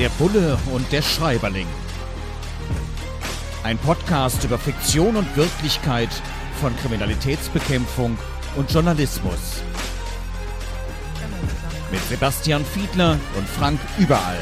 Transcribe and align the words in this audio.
Der 0.00 0.08
Bulle 0.08 0.58
und 0.72 0.90
der 0.92 1.02
Schreiberling. 1.02 1.66
Ein 3.64 3.76
Podcast 3.76 4.42
über 4.44 4.56
Fiktion 4.56 5.14
und 5.14 5.36
Wirklichkeit 5.36 6.08
von 6.58 6.74
Kriminalitätsbekämpfung 6.78 8.16
und 8.56 8.72
Journalismus. 8.72 9.62
Mit 11.92 12.00
Sebastian 12.04 12.64
Fiedler 12.64 13.18
und 13.36 13.46
Frank 13.46 13.78
Überall. 13.98 14.38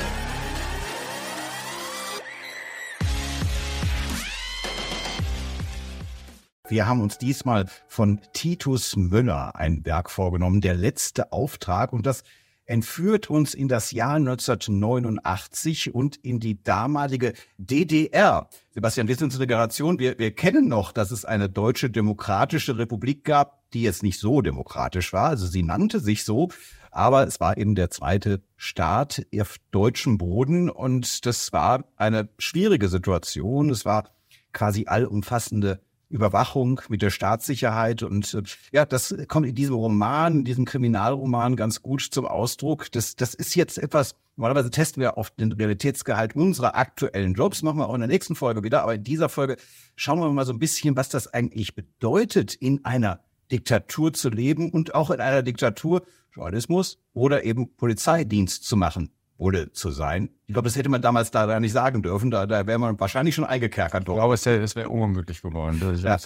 Wir 6.68 6.86
haben 6.86 7.00
uns 7.00 7.18
diesmal 7.18 7.66
von 7.88 8.20
Titus 8.32 8.94
Müller 8.94 9.56
ein 9.56 9.84
Werk 9.84 10.08
vorgenommen, 10.08 10.60
der 10.60 10.74
letzte 10.74 11.32
Auftrag. 11.32 11.92
Und 11.92 12.06
das 12.06 12.22
entführt 12.68 13.30
uns 13.30 13.54
in 13.54 13.66
das 13.66 13.92
Jahr 13.92 14.16
1989 14.16 15.94
und 15.94 16.16
in 16.16 16.38
die 16.38 16.62
damalige 16.62 17.32
DDR. 17.56 18.48
Sebastian, 18.70 19.08
wir 19.08 19.16
sind 19.16 19.34
eine 19.34 19.46
Generation, 19.46 19.98
wir, 19.98 20.18
wir 20.18 20.34
kennen 20.34 20.68
noch, 20.68 20.92
dass 20.92 21.10
es 21.10 21.24
eine 21.24 21.48
deutsche 21.48 21.88
demokratische 21.88 22.76
Republik 22.76 23.24
gab, 23.24 23.70
die 23.72 23.82
jetzt 23.82 24.02
nicht 24.02 24.20
so 24.20 24.42
demokratisch 24.42 25.12
war. 25.14 25.30
Also 25.30 25.46
sie 25.46 25.62
nannte 25.62 25.98
sich 25.98 26.24
so, 26.24 26.48
aber 26.90 27.26
es 27.26 27.40
war 27.40 27.56
eben 27.56 27.74
der 27.74 27.90
zweite 27.90 28.42
Staat 28.56 29.26
auf 29.38 29.56
deutschem 29.70 30.18
Boden 30.18 30.68
und 30.68 31.24
das 31.24 31.52
war 31.54 31.84
eine 31.96 32.28
schwierige 32.38 32.88
Situation. 32.88 33.70
Es 33.70 33.86
war 33.86 34.10
quasi 34.52 34.84
allumfassende 34.86 35.80
Überwachung, 36.10 36.80
mit 36.88 37.02
der 37.02 37.10
Staatssicherheit. 37.10 38.02
Und 38.02 38.32
äh, 38.34 38.42
ja, 38.72 38.84
das 38.84 39.14
kommt 39.28 39.46
in 39.46 39.54
diesem 39.54 39.74
Roman, 39.74 40.38
in 40.38 40.44
diesem 40.44 40.64
Kriminalroman 40.64 41.56
ganz 41.56 41.82
gut 41.82 42.02
zum 42.02 42.26
Ausdruck. 42.26 42.90
Das, 42.92 43.16
das 43.16 43.34
ist 43.34 43.54
jetzt 43.54 43.78
etwas, 43.78 44.14
normalerweise 44.36 44.70
testen 44.70 45.00
wir 45.00 45.18
auf 45.18 45.30
den 45.30 45.52
Realitätsgehalt 45.52 46.34
unserer 46.34 46.76
aktuellen 46.76 47.34
Jobs, 47.34 47.62
machen 47.62 47.78
wir 47.78 47.88
auch 47.88 47.94
in 47.94 48.00
der 48.00 48.08
nächsten 48.08 48.34
Folge 48.34 48.62
wieder. 48.62 48.82
Aber 48.82 48.94
in 48.94 49.04
dieser 49.04 49.28
Folge 49.28 49.56
schauen 49.96 50.20
wir 50.20 50.30
mal 50.30 50.46
so 50.46 50.52
ein 50.52 50.58
bisschen, 50.58 50.96
was 50.96 51.08
das 51.08 51.32
eigentlich 51.32 51.74
bedeutet, 51.74 52.54
in 52.54 52.84
einer 52.84 53.20
Diktatur 53.50 54.12
zu 54.12 54.30
leben 54.30 54.70
und 54.70 54.94
auch 54.94 55.10
in 55.10 55.20
einer 55.20 55.42
Diktatur 55.42 56.02
Journalismus 56.32 56.98
oder 57.14 57.44
eben 57.44 57.74
Polizeidienst 57.76 58.64
zu 58.64 58.76
machen 58.76 59.10
wurde 59.38 59.72
zu 59.72 59.90
sein. 59.90 60.30
Ich 60.46 60.52
glaube, 60.52 60.66
das 60.66 60.76
hätte 60.76 60.88
man 60.88 61.00
damals 61.00 61.30
da 61.30 61.58
nicht 61.60 61.72
sagen 61.72 62.02
dürfen. 62.02 62.30
Da, 62.30 62.46
da 62.46 62.66
wäre 62.66 62.78
man 62.78 62.98
wahrscheinlich 63.00 63.34
schon 63.34 63.44
eingekerkert 63.44 64.06
worden. 64.06 64.18
Ich 64.18 64.42
glaube, 64.42 64.62
es 64.62 64.74
wäre 64.74 64.74
wär 64.74 64.90
unmöglich 64.90 65.40
geworden. 65.40 65.80
Ja. 66.02 66.18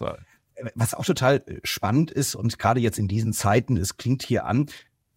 Was 0.75 0.95
auch 0.95 1.05
total 1.05 1.45
spannend 1.65 2.11
ist 2.11 2.35
und 2.35 2.59
gerade 2.59 2.81
jetzt 2.81 2.99
in 2.99 3.09
diesen 3.09 3.33
Zeiten, 3.33 3.77
es 3.77 3.97
klingt 3.97 4.23
hier 4.23 4.45
an, 4.45 4.67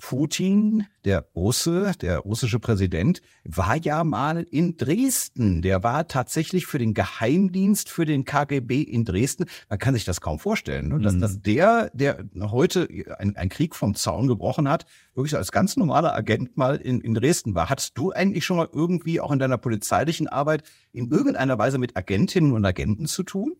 Putin, 0.07 0.85
der 1.03 1.25
Russe, 1.35 1.93
der 1.99 2.19
russische 2.19 2.59
Präsident, 2.59 3.23
war 3.43 3.75
ja 3.75 4.03
mal 4.03 4.43
in 4.51 4.77
Dresden. 4.77 5.63
Der 5.63 5.81
war 5.81 6.07
tatsächlich 6.07 6.67
für 6.67 6.77
den 6.77 6.93
Geheimdienst, 6.93 7.89
für 7.89 8.05
den 8.05 8.23
KGB 8.23 8.83
in 8.83 9.03
Dresden. 9.03 9.45
Man 9.67 9.79
kann 9.79 9.95
sich 9.95 10.05
das 10.05 10.21
kaum 10.21 10.37
vorstellen, 10.37 10.89
ne? 10.89 10.99
dass, 10.99 11.15
mhm. 11.15 11.21
dass 11.21 11.41
der, 11.41 11.89
der 11.95 12.23
heute 12.39 12.87
einen 13.17 13.49
Krieg 13.49 13.75
vom 13.75 13.95
Zaun 13.95 14.27
gebrochen 14.27 14.69
hat, 14.69 14.85
wirklich 15.15 15.35
als 15.35 15.51
ganz 15.51 15.75
normaler 15.75 16.13
Agent 16.13 16.55
mal 16.55 16.75
in, 16.75 17.01
in 17.01 17.15
Dresden 17.15 17.55
war. 17.55 17.71
Hattest 17.71 17.97
du 17.97 18.11
eigentlich 18.11 18.45
schon 18.45 18.57
mal 18.57 18.69
irgendwie 18.71 19.19
auch 19.19 19.31
in 19.31 19.39
deiner 19.39 19.57
polizeilichen 19.57 20.27
Arbeit 20.27 20.61
in 20.91 21.09
irgendeiner 21.09 21.57
Weise 21.57 21.79
mit 21.79 21.97
Agentinnen 21.97 22.51
und 22.51 22.63
Agenten 22.63 23.07
zu 23.07 23.23
tun? 23.23 23.55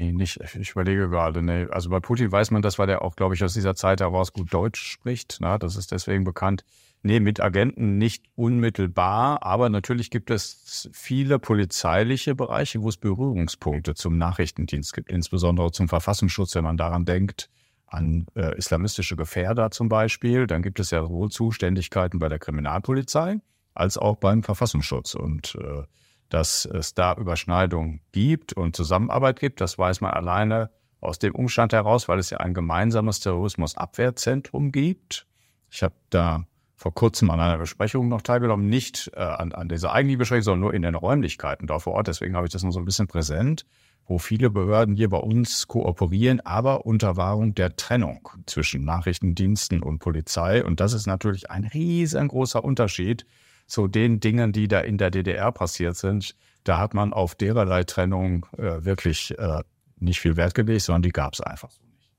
Nee, 0.00 0.12
nicht. 0.12 0.40
Ich 0.58 0.70
überlege 0.70 1.10
gerade. 1.10 1.42
Nee. 1.42 1.66
Also 1.70 1.90
bei 1.90 2.00
Putin 2.00 2.32
weiß 2.32 2.52
man 2.52 2.62
das, 2.62 2.78
weil 2.78 2.88
er 2.88 3.02
auch, 3.02 3.16
glaube 3.16 3.34
ich, 3.34 3.44
aus 3.44 3.52
dieser 3.52 3.74
Zeit 3.74 4.00
heraus 4.00 4.32
gut 4.32 4.52
Deutsch 4.52 4.82
spricht. 4.82 5.36
Na, 5.40 5.58
das 5.58 5.76
ist 5.76 5.92
deswegen 5.92 6.24
bekannt. 6.24 6.64
Nee, 7.02 7.20
mit 7.20 7.38
Agenten 7.38 7.98
nicht 7.98 8.24
unmittelbar, 8.34 9.42
aber 9.42 9.68
natürlich 9.68 10.10
gibt 10.10 10.30
es 10.30 10.88
viele 10.94 11.38
polizeiliche 11.38 12.34
Bereiche, 12.34 12.80
wo 12.80 12.88
es 12.88 12.96
Berührungspunkte 12.96 13.94
zum 13.94 14.16
Nachrichtendienst 14.16 14.94
gibt, 14.94 15.10
insbesondere 15.10 15.70
zum 15.70 15.88
Verfassungsschutz, 15.88 16.54
wenn 16.54 16.64
man 16.64 16.78
daran 16.78 17.04
denkt, 17.04 17.50
an 17.86 18.26
äh, 18.34 18.56
islamistische 18.56 19.16
Gefährder 19.16 19.70
zum 19.70 19.90
Beispiel. 19.90 20.46
Dann 20.46 20.62
gibt 20.62 20.80
es 20.80 20.90
ja 20.90 21.02
sowohl 21.02 21.30
Zuständigkeiten 21.30 22.18
bei 22.18 22.30
der 22.30 22.38
Kriminalpolizei 22.38 23.40
als 23.74 23.98
auch 23.98 24.16
beim 24.16 24.42
Verfassungsschutz. 24.42 25.14
Und 25.14 25.56
äh, 25.56 25.82
dass 26.30 26.64
es 26.64 26.94
da 26.94 27.14
Überschneidungen 27.14 28.00
gibt 28.12 28.54
und 28.54 28.74
Zusammenarbeit 28.74 29.38
gibt. 29.38 29.60
Das 29.60 29.78
weiß 29.78 30.00
man 30.00 30.12
alleine 30.12 30.70
aus 31.00 31.18
dem 31.18 31.34
Umstand 31.34 31.72
heraus, 31.72 32.08
weil 32.08 32.18
es 32.18 32.30
ja 32.30 32.38
ein 32.38 32.54
gemeinsames 32.54 33.20
Terrorismusabwehrzentrum 33.20 34.72
gibt. 34.72 35.26
Ich 35.70 35.82
habe 35.82 35.94
da 36.10 36.44
vor 36.76 36.94
kurzem 36.94 37.30
an 37.30 37.40
einer 37.40 37.58
Besprechung 37.58 38.08
noch 38.08 38.22
teilgenommen, 38.22 38.66
nicht 38.66 39.10
äh, 39.14 39.20
an, 39.20 39.52
an 39.52 39.68
dieser 39.68 39.92
eigentlichen 39.92 40.18
Besprechung, 40.18 40.44
sondern 40.44 40.60
nur 40.60 40.74
in 40.74 40.82
den 40.82 40.94
Räumlichkeiten 40.94 41.66
da 41.66 41.78
vor 41.78 41.92
Ort. 41.94 42.08
Deswegen 42.08 42.36
habe 42.36 42.46
ich 42.46 42.52
das 42.52 42.62
noch 42.62 42.70
so 42.70 42.78
ein 42.78 42.86
bisschen 42.86 43.06
präsent, 43.06 43.66
wo 44.06 44.18
viele 44.18 44.50
Behörden 44.50 44.96
hier 44.96 45.10
bei 45.10 45.18
uns 45.18 45.68
kooperieren, 45.68 46.40
aber 46.40 46.86
unter 46.86 47.16
Wahrung 47.16 47.54
der 47.54 47.76
Trennung 47.76 48.28
zwischen 48.46 48.84
Nachrichtendiensten 48.84 49.82
und 49.82 49.98
Polizei. 49.98 50.64
Und 50.64 50.80
das 50.80 50.94
ist 50.94 51.06
natürlich 51.06 51.50
ein 51.50 51.64
riesengroßer 51.64 52.64
Unterschied 52.64 53.26
zu 53.70 53.88
den 53.88 54.20
Dingen, 54.20 54.52
die 54.52 54.68
da 54.68 54.80
in 54.80 54.98
der 54.98 55.10
DDR 55.10 55.52
passiert 55.52 55.96
sind, 55.96 56.34
da 56.64 56.78
hat 56.78 56.92
man 56.92 57.12
auf 57.12 57.34
dererlei 57.34 57.84
Trennung 57.84 58.46
äh, 58.58 58.84
wirklich 58.84 59.36
äh, 59.38 59.62
nicht 59.98 60.20
viel 60.20 60.36
Wert 60.36 60.54
gelegt, 60.54 60.82
sondern 60.82 61.02
die 61.02 61.10
gab 61.10 61.34
es 61.34 61.40
einfach 61.40 61.70
so 61.70 61.82
nicht. 61.84 62.10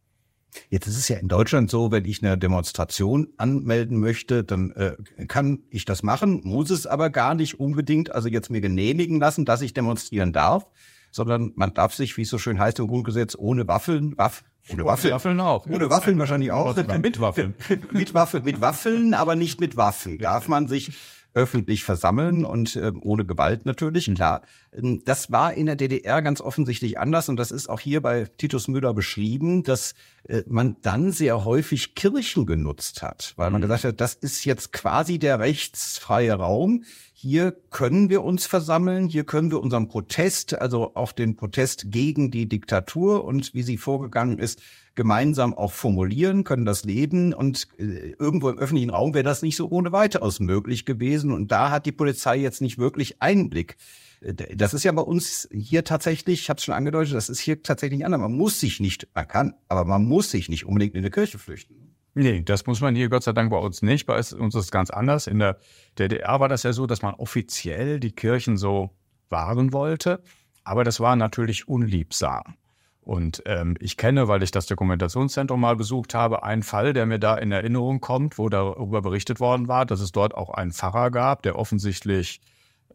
Jetzt 0.70 0.88
ist 0.88 0.98
es 0.98 1.08
ja 1.08 1.18
in 1.18 1.28
Deutschland 1.28 1.70
so, 1.70 1.92
wenn 1.92 2.06
ich 2.06 2.24
eine 2.24 2.38
Demonstration 2.38 3.28
anmelden 3.38 4.00
möchte, 4.00 4.44
dann 4.44 4.72
äh, 4.72 4.96
kann 5.28 5.60
ich 5.70 5.86
das 5.86 6.04
machen, 6.04 6.42
muss 6.44 6.70
es 6.70 6.88
aber 6.88 7.10
gar 7.10 7.36
nicht 7.36 7.60
unbedingt, 7.60 8.12
also 8.14 8.30
jetzt 8.30 8.50
mir 8.50 8.62
genehmigen 8.62 9.20
lassen, 9.20 9.46
dass 9.46 9.62
ich 9.62 9.74
demonstrieren 9.74 10.34
darf, 10.34 10.66
sondern 11.12 11.52
man 11.56 11.74
darf 11.74 11.94
sich, 11.94 12.18
wie 12.18 12.22
es 12.22 12.30
so 12.30 12.38
schön 12.38 12.60
heißt 12.60 12.80
im 12.80 12.88
Grundgesetz, 12.88 13.36
ohne 13.38 13.68
Waffeln, 13.68 14.18
Waff, 14.18 14.44
ohne 14.70 14.86
Waffeln. 14.86 15.14
Waffeln 15.14 15.40
auch. 15.40 15.66
Ohne 15.68 15.90
Waffeln 15.90 16.20
wahrscheinlich 16.20 16.52
auch. 16.52 16.76
Mit 16.76 17.20
Waffeln. 17.20 17.56
mit 17.92 18.14
Waffeln, 18.14 18.44
mit 18.44 18.62
Waffeln, 18.62 19.14
aber 19.14 19.36
nicht 19.36 19.60
mit 19.60 19.76
Waffen. 19.76 20.18
Darf 20.20 20.48
man 20.48 20.68
sich 20.68 20.92
öffentlich 21.34 21.84
versammeln 21.84 22.44
und 22.46 22.76
äh, 22.76 22.92
ohne 23.02 23.26
Gewalt 23.26 23.66
natürlich, 23.66 24.14
klar. 24.14 24.42
Ähm, 24.74 25.02
das 25.06 25.32
war 25.32 25.54
in 25.54 25.66
der 25.66 25.76
DDR 25.76 26.22
ganz 26.22 26.42
offensichtlich 26.42 27.00
anders 27.00 27.30
und 27.30 27.38
das 27.38 27.52
ist 27.52 27.70
auch 27.70 27.80
hier 27.80 28.02
bei 28.02 28.26
Titus 28.38 28.68
Müller 28.68 28.94
beschrieben, 28.94 29.64
dass 29.64 29.94
äh, 30.28 30.44
man 30.48 30.78
dann 30.82 31.12
sehr 31.12 31.46
häufig 31.46 31.96
Kirchen 31.96 32.46
genutzt 32.46 33.02
hat, 33.02 33.34
weil 33.38 33.50
man 33.50 33.62
mhm. 33.62 33.64
gesagt 33.64 33.86
hat, 33.86 34.02
das 34.02 34.14
ist 34.14 34.46
jetzt 34.46 34.74
quasi 34.74 35.20
der 35.20 35.40
rechtsfreie 35.40 36.34
Raum. 36.34 36.84
Hier 37.24 37.56
können 37.70 38.10
wir 38.10 38.24
uns 38.24 38.48
versammeln, 38.48 39.08
hier 39.08 39.26
können 39.26 39.52
wir 39.52 39.62
unseren 39.62 39.88
Protest, 39.88 40.60
also 40.60 40.96
auch 40.96 41.12
den 41.12 41.36
Protest 41.36 41.92
gegen 41.92 42.32
die 42.32 42.50
Diktatur 42.50 43.26
und 43.26 43.54
wie 43.54 43.62
sie 43.62 43.78
vorgegangen 43.78 44.40
ist, 44.40 44.60
gemeinsam 44.96 45.54
auch 45.54 45.72
formulieren, 45.72 46.44
können 46.44 46.66
das 46.66 46.84
leben 46.84 47.36
und 47.36 47.68
äh, 47.78 48.16
irgendwo 48.18 48.50
im 48.50 48.58
öffentlichen 48.58 48.90
Raum 48.90 49.14
wäre 49.14 49.24
das 49.24 49.44
nicht 49.44 49.56
so 49.56 49.70
ohne 49.70 49.92
weiteres 49.92 50.40
möglich 50.40 50.84
gewesen 50.84 51.32
und 51.32 51.52
da 51.52 51.70
hat 51.70 51.86
die 51.86 51.92
Polizei 51.92 52.38
jetzt 52.38 52.60
nicht 52.60 52.80
wirklich 52.80 53.22
Einblick. 53.22 53.78
Äh, 54.22 54.34
das 54.56 54.74
ist 54.74 54.84
ja 54.84 54.92
bei 54.92 55.04
uns 55.04 55.48
hier 55.52 55.84
tatsächlich, 55.84 56.42
ich 56.42 56.50
habe 56.50 56.58
es 56.58 56.64
schon 56.64 56.74
angedeutet, 56.74 57.14
das 57.14 57.30
ist 57.30 57.40
hier 57.40 57.62
tatsächlich 57.62 58.04
anders. 58.04 58.20
Man 58.20 58.34
muss 58.34 58.60
sich 58.60 58.80
nicht, 58.80 59.08
man 59.14 59.28
kann, 59.28 59.54
aber 59.68 59.86
man 59.86 60.06
muss 60.06 60.32
sich 60.32 60.50
nicht 60.50 60.66
unbedingt 60.66 60.96
in 60.96 61.02
eine 61.02 61.12
Kirche 61.12 61.38
flüchten. 61.38 61.91
Nee, 62.14 62.42
das 62.42 62.66
muss 62.66 62.82
man 62.82 62.96
hier 62.96 63.10
Gott 63.10 63.24
sei 63.24 63.32
Dank 63.32 63.52
bei 63.52 63.58
uns 63.58 63.82
nicht. 63.82 64.06
Bei 64.06 64.18
uns 64.18 64.32
ist 64.34 64.56
es 64.56 64.72
ganz 64.72 64.90
anders. 64.90 65.28
In 65.28 65.40
der 65.40 65.58
DDR 65.98 66.40
war 66.40 66.50
das 66.50 66.64
ja 66.64 66.74
so, 66.74 66.86
dass 66.86 67.02
man 67.02 67.14
offiziell 67.16 68.00
die 68.00 68.12
Kirchen 68.12 68.58
so 68.58 68.92
wahren 69.30 69.72
wollte. 69.72 70.22
Aber 70.64 70.84
das 70.84 71.00
war 71.00 71.16
natürlich 71.16 71.68
unliebsam. 71.68 72.56
Und 73.02 73.42
ähm, 73.46 73.76
ich 73.80 73.98
kenne, 73.98 74.28
weil 74.28 74.44
ich 74.44 74.52
das 74.52 74.68
Dokumentationszentrum 74.68 75.60
mal 75.60 75.76
besucht 75.76 76.14
habe, 76.14 76.44
einen 76.44 76.64
Fall, 76.64 76.94
der 76.94 77.06
mir 77.06 77.18
da 77.18 77.36
in 77.36 77.52
Erinnerung 77.52 78.00
kommt, 78.00 78.38
wo 78.38 78.48
darüber 78.48 79.02
berichtet 79.02 79.40
worden 79.40 79.68
war, 79.68 79.86
dass 79.86 80.02
es 80.02 80.12
dort 80.12 80.36
auch 80.36 80.52
einen 80.52 80.72
Pfarrer 80.72 81.10
gab, 81.10 81.42
der 81.42 81.58
offensichtlich 81.58 82.42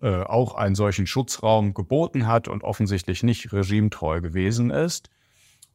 äh, 0.02 0.22
auch 0.22 0.54
einen 0.54 0.74
solchen 0.74 1.06
Schutzraum 1.06 1.74
geboten 1.74 2.26
hat 2.26 2.48
und 2.48 2.62
offensichtlich 2.62 3.22
nicht 3.24 3.52
regimetreu 3.52 4.20
gewesen 4.20 4.70
ist. 4.70 5.10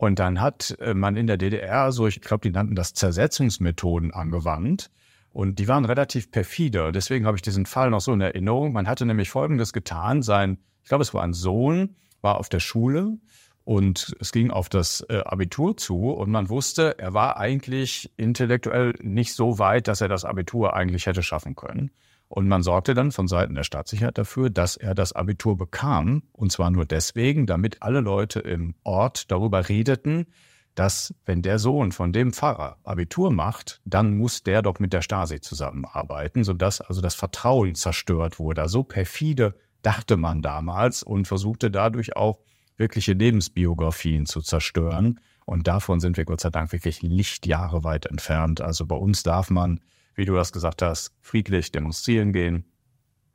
Und 0.01 0.18
dann 0.18 0.42
hat 0.42 0.75
äh, 0.80 0.95
man 0.95 1.15
in 1.15 1.27
der 1.27 1.38
DDR 1.38 1.92
so, 1.92 2.07
ich 2.07 2.21
glaube, 2.21 2.42
die 2.42 2.50
nannten 2.50 2.74
das 2.74 2.95
Zersetzungsmethoden 2.95 4.12
angewandt. 4.12 4.89
Und 5.31 5.59
die 5.59 5.68
waren 5.68 5.86
relativ 5.86 6.31
perfide. 6.31 6.92
Deswegen 6.92 7.27
habe 7.27 7.38
ich 7.38 7.44
diesen 7.44 7.68
Fall 7.68 7.92
noch 7.92 8.01
so 8.01 8.12
in 8.12 8.19
Erinnerung. 8.19 8.74
Man 8.74 8.88
hatte 8.88 9.06
nämlich 9.06 9.30
Folgendes 9.30 9.74
getan. 9.74 10.24
Sein, 10.24 10.57
ich 10.81 10.89
glaube, 10.89 11.03
es 11.03 11.13
war 11.13 11.21
ein 11.21 11.33
Sohn, 11.33 11.98
war 12.21 12.39
auf 12.39 12.50
der 12.50 12.59
Schule 12.59 13.19
und 13.63 14.15
es 14.19 14.31
ging 14.31 14.50
auf 14.50 14.69
das 14.69 15.06
äh, 15.07 15.18
Abitur 15.24 15.77
zu 15.77 16.09
und 16.09 16.31
man 16.31 16.50
wusste, 16.50 16.97
er 16.97 17.13
war 17.13 17.38
eigentlich 17.38 18.12
intellektuell 18.18 18.95
nicht 19.04 19.36
so 19.36 19.59
weit, 19.59 19.88
dass 19.88 20.01
er 20.01 20.07
das 20.07 20.25
Abitur 20.25 20.74
eigentlich 20.74 21.06
hätte 21.06 21.21
schaffen 21.21 21.56
können. 21.56 21.92
Und 22.31 22.48
man 22.48 22.63
sorgte 22.63 22.94
dann 22.94 23.12
von 23.12 23.28
Seiten 23.28 23.56
der 23.56 23.66
Staatssicherheit 23.66 24.18
dafür, 24.18 24.50
dass 24.50 24.78
er 24.78 24.95
das 24.95 25.12
Abitur 25.12 25.57
bekam. 25.57 26.24
Und 26.31 26.50
zwar 26.50 26.72
nur 26.72 26.86
deswegen, 26.86 27.45
damit 27.45 27.81
alle 27.81 28.00
Leute 28.00 28.39
im 28.39 28.74
Ort 28.86 29.30
darüber 29.31 29.68
redeten, 29.68 30.28
dass 30.74 31.13
wenn 31.25 31.42
der 31.42 31.60
Sohn 31.60 31.92
von 31.92 32.13
dem 32.13 32.31
Pfarrer 32.31 32.78
Abitur 32.86 33.31
macht, 33.31 33.81
dann 33.83 34.16
muss 34.16 34.44
der 34.44 34.62
doch 34.62 34.80
mit 34.80 34.94
der 34.94 35.01
Stasi 35.01 35.42
zusammenarbeiten, 35.42 36.45
sodass 36.45 36.80
also 36.80 37.01
das 37.01 37.16
Vertrauen 37.16 37.75
zerstört 37.75 38.39
wurde. 38.39 38.69
So 38.69 38.83
perfide 38.83 39.54
dachte 39.81 40.16
man 40.16 40.42
damals 40.42 41.04
und 41.04 41.28
versuchte 41.28 41.69
dadurch 41.69 42.16
auch 42.16 42.39
wirkliche 42.78 43.12
Lebensbiografien 43.12 44.25
zu 44.25 44.39
zerstören. 44.39 45.19
Und 45.44 45.68
davon 45.68 46.00
sind 46.00 46.16
wir 46.16 46.24
Gott 46.24 46.39
sei 46.39 46.50
Dank 46.50 46.72
wirklich 46.72 47.01
Lichtjahre 47.01 47.83
weit 47.83 48.06
entfernt. 48.06 48.62
Also 48.62 48.86
bei 48.86 48.95
uns 48.95 49.22
darf 49.22 49.50
man, 49.50 49.81
wie 50.15 50.25
du 50.25 50.35
das 50.35 50.51
gesagt 50.51 50.81
hast, 50.81 51.13
friedlich 51.21 51.71
demonstrieren 51.71 52.33
gehen. 52.33 52.65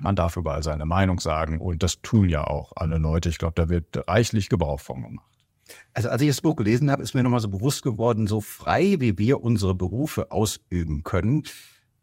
Man 0.00 0.16
darf 0.16 0.36
überall 0.36 0.62
seine 0.62 0.84
Meinung 0.84 1.20
sagen. 1.20 1.60
Und 1.60 1.82
das 1.82 2.02
tun 2.02 2.28
ja 2.28 2.44
auch 2.44 2.72
alle 2.76 2.98
Leute. 2.98 3.28
Ich 3.28 3.38
glaube, 3.38 3.54
da 3.54 3.68
wird 3.68 4.08
reichlich 4.08 4.48
Gebrauch 4.48 4.80
von 4.80 5.02
gemacht. 5.02 5.26
Also 5.94 6.10
als 6.10 6.22
ich 6.22 6.28
das 6.28 6.42
Buch 6.42 6.56
gelesen 6.56 6.90
habe, 6.90 7.02
ist 7.02 7.14
mir 7.14 7.22
nochmal 7.22 7.40
so 7.40 7.48
bewusst 7.48 7.82
geworden, 7.82 8.26
so 8.26 8.40
frei 8.40 8.96
wie 9.00 9.18
wir 9.18 9.42
unsere 9.42 9.74
Berufe 9.74 10.30
ausüben 10.30 11.02
können, 11.02 11.44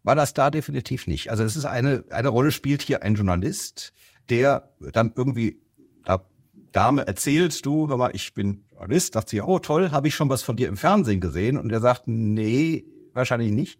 war 0.03 0.15
das 0.15 0.33
da 0.33 0.49
definitiv 0.51 1.07
nicht. 1.07 1.31
Also 1.31 1.43
es 1.43 1.55
ist 1.55 1.65
eine, 1.65 2.03
eine 2.09 2.27
Rolle 2.27 2.51
spielt 2.51 2.81
hier 2.81 3.03
ein 3.03 3.15
Journalist, 3.15 3.93
der 4.29 4.69
dann 4.91 5.13
irgendwie 5.15 5.61
da 6.03 6.25
Dame 6.71 7.07
erzählt, 7.07 7.65
du, 7.65 7.87
hör 7.87 7.97
mal, 7.97 8.11
ich 8.13 8.33
bin 8.33 8.65
Journalist, 8.71 9.15
dachte 9.15 9.29
sie, 9.29 9.41
oh 9.41 9.59
toll, 9.59 9.91
habe 9.91 10.07
ich 10.07 10.15
schon 10.15 10.29
was 10.29 10.43
von 10.43 10.57
dir 10.57 10.67
im 10.67 10.75
Fernsehen 10.75 11.21
gesehen? 11.21 11.57
Und 11.57 11.71
er 11.71 11.79
sagt, 11.79 12.07
nee, 12.07 12.85
wahrscheinlich 13.13 13.51
nicht. 13.51 13.79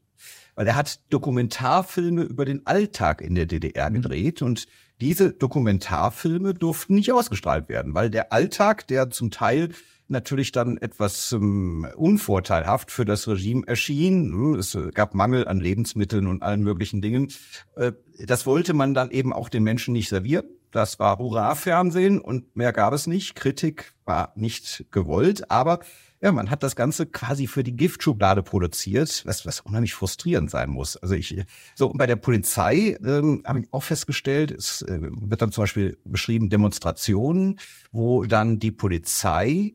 Weil 0.56 0.68
er 0.68 0.76
hat 0.76 1.00
Dokumentarfilme 1.10 2.24
über 2.24 2.46
den 2.46 2.66
Alltag 2.66 3.22
in 3.22 3.36
der 3.36 3.46
DDR 3.46 3.90
mhm. 3.90 3.96
gedreht 3.96 4.42
und 4.42 4.68
diese 5.02 5.34
Dokumentarfilme 5.34 6.54
durften 6.54 6.96
nicht 6.96 7.12
ausgestrahlt 7.12 7.68
werden, 7.68 7.94
weil 7.94 8.10
der 8.10 8.32
Alltag, 8.32 8.88
der 8.88 9.10
zum 9.10 9.32
Teil 9.32 9.70
natürlich 10.08 10.52
dann 10.52 10.78
etwas 10.78 11.32
ähm, 11.32 11.88
unvorteilhaft 11.96 12.92
für 12.92 13.06
das 13.06 13.28
Regime 13.28 13.64
erschien. 13.68 14.32
Hm, 14.32 14.56
es 14.56 14.78
gab 14.94 15.14
Mangel 15.14 15.48
an 15.48 15.60
Lebensmitteln 15.60 16.28
und 16.28 16.44
allen 16.44 16.62
möglichen 16.62 17.02
Dingen. 17.02 17.32
Äh, 17.76 17.94
das 18.26 18.46
wollte 18.46 18.74
man 18.74 18.94
dann 18.94 19.12
eben 19.12 19.34
auch 19.34 19.50
den 19.50 19.64
Menschen 19.64 19.94
nicht 19.94 20.10
servieren. 20.10 20.46
Das 20.72 21.00
war 21.00 21.20
Hurra-Fernsehen 21.20 22.20
und 22.20 22.56
mehr 22.56 22.74
gab 22.74 22.94
es 22.94 23.06
nicht. 23.06 23.36
Kritik 23.36 23.94
war 24.06 24.34
nicht 24.36 24.86
gewollt, 24.92 25.52
aber 25.52 25.80
ja, 26.24 26.32
man 26.32 26.50
hat 26.50 26.64
das 26.64 26.78
Ganze 26.78 27.06
quasi 27.06 27.48
für 27.48 27.66
die 27.66 27.76
Giftschublade 27.76 28.44
produziert, 28.44 29.24
was, 29.26 29.46
was 29.46 29.60
unheimlich 29.60 29.94
frustrierend 29.94 30.50
sein 30.50 30.70
muss. 30.70 30.96
Also 30.96 31.16
ich, 31.16 31.44
so 31.76 31.88
und 31.92 31.98
bei 31.98 32.08
der 32.08 32.16
Polizei 32.16 32.98
ähm, 33.04 33.44
habe 33.46 33.60
ich 33.60 33.68
auch 33.72 33.84
festgestellt, 33.84 34.52
es 34.52 34.84
äh, 34.84 35.00
wird 35.02 35.42
dann 35.42 35.52
zum 35.52 35.64
Beispiel 35.64 35.98
beschrieben 36.06 36.50
Demonstrationen, 36.50 37.60
wo 37.92 38.24
dann 38.24 38.58
die 38.58 38.72
Polizei 38.72 39.74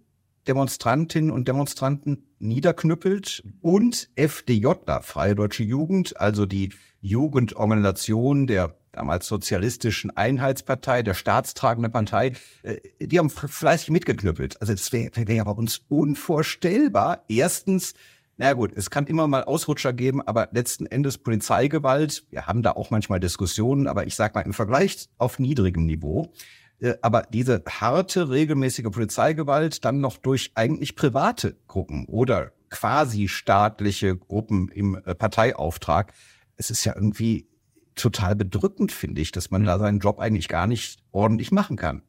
Demonstrantinnen 0.48 1.30
und 1.30 1.48
Demonstranten 1.48 2.24
niederknüppelt 2.38 3.44
und 3.60 4.08
FDJ, 4.16 4.68
Freie 5.02 5.34
Deutsche 5.34 5.64
Jugend, 5.64 6.18
also 6.18 6.46
die 6.46 6.72
Jugendorganisation 7.00 8.46
der 8.46 8.74
damals 8.92 9.26
sozialistischen 9.26 10.16
Einheitspartei, 10.16 11.02
der 11.02 11.14
staatstragende 11.14 11.88
Partei, 11.88 12.32
äh, 12.62 12.78
die 13.00 13.18
haben 13.18 13.30
fleißig 13.30 13.90
mitgeknüppelt. 13.90 14.60
Also 14.60 14.72
es 14.72 14.92
wäre 14.92 15.10
wär 15.28 15.44
bei 15.44 15.52
uns 15.52 15.82
unvorstellbar. 15.88 17.24
Erstens, 17.28 17.94
na 18.36 18.52
gut, 18.52 18.72
es 18.74 18.90
kann 18.90 19.06
immer 19.06 19.28
mal 19.28 19.44
Ausrutscher 19.44 19.92
geben, 19.92 20.20
aber 20.22 20.48
letzten 20.52 20.86
Endes 20.86 21.18
Polizeigewalt, 21.18 22.24
wir 22.30 22.46
haben 22.46 22.62
da 22.62 22.72
auch 22.72 22.90
manchmal 22.90 23.20
Diskussionen, 23.20 23.86
aber 23.86 24.06
ich 24.06 24.14
sag 24.14 24.34
mal 24.34 24.42
im 24.42 24.52
Vergleich 24.52 25.08
auf 25.18 25.38
niedrigem 25.38 25.86
Niveau. 25.86 26.32
Äh, 26.80 26.94
aber 27.02 27.22
diese 27.22 27.62
harte, 27.68 28.30
regelmäßige 28.30 28.90
Polizeigewalt 28.90 29.84
dann 29.84 30.00
noch 30.00 30.16
durch 30.16 30.52
eigentlich 30.54 30.96
private 30.96 31.56
Gruppen 31.66 32.06
oder 32.06 32.52
quasi 32.70 33.28
staatliche 33.28 34.16
Gruppen 34.16 34.68
im 34.68 35.00
äh, 35.04 35.14
Parteiauftrag, 35.14 36.12
es 36.58 36.70
ist 36.70 36.84
ja 36.84 36.94
irgendwie 36.94 37.48
total 37.94 38.36
bedrückend, 38.36 38.92
finde 38.92 39.20
ich, 39.20 39.32
dass 39.32 39.50
man 39.50 39.64
da 39.64 39.78
seinen 39.78 40.00
Job 40.00 40.20
eigentlich 40.20 40.48
gar 40.48 40.66
nicht 40.66 41.00
ordentlich 41.12 41.50
machen 41.50 41.76
kann. 41.76 42.02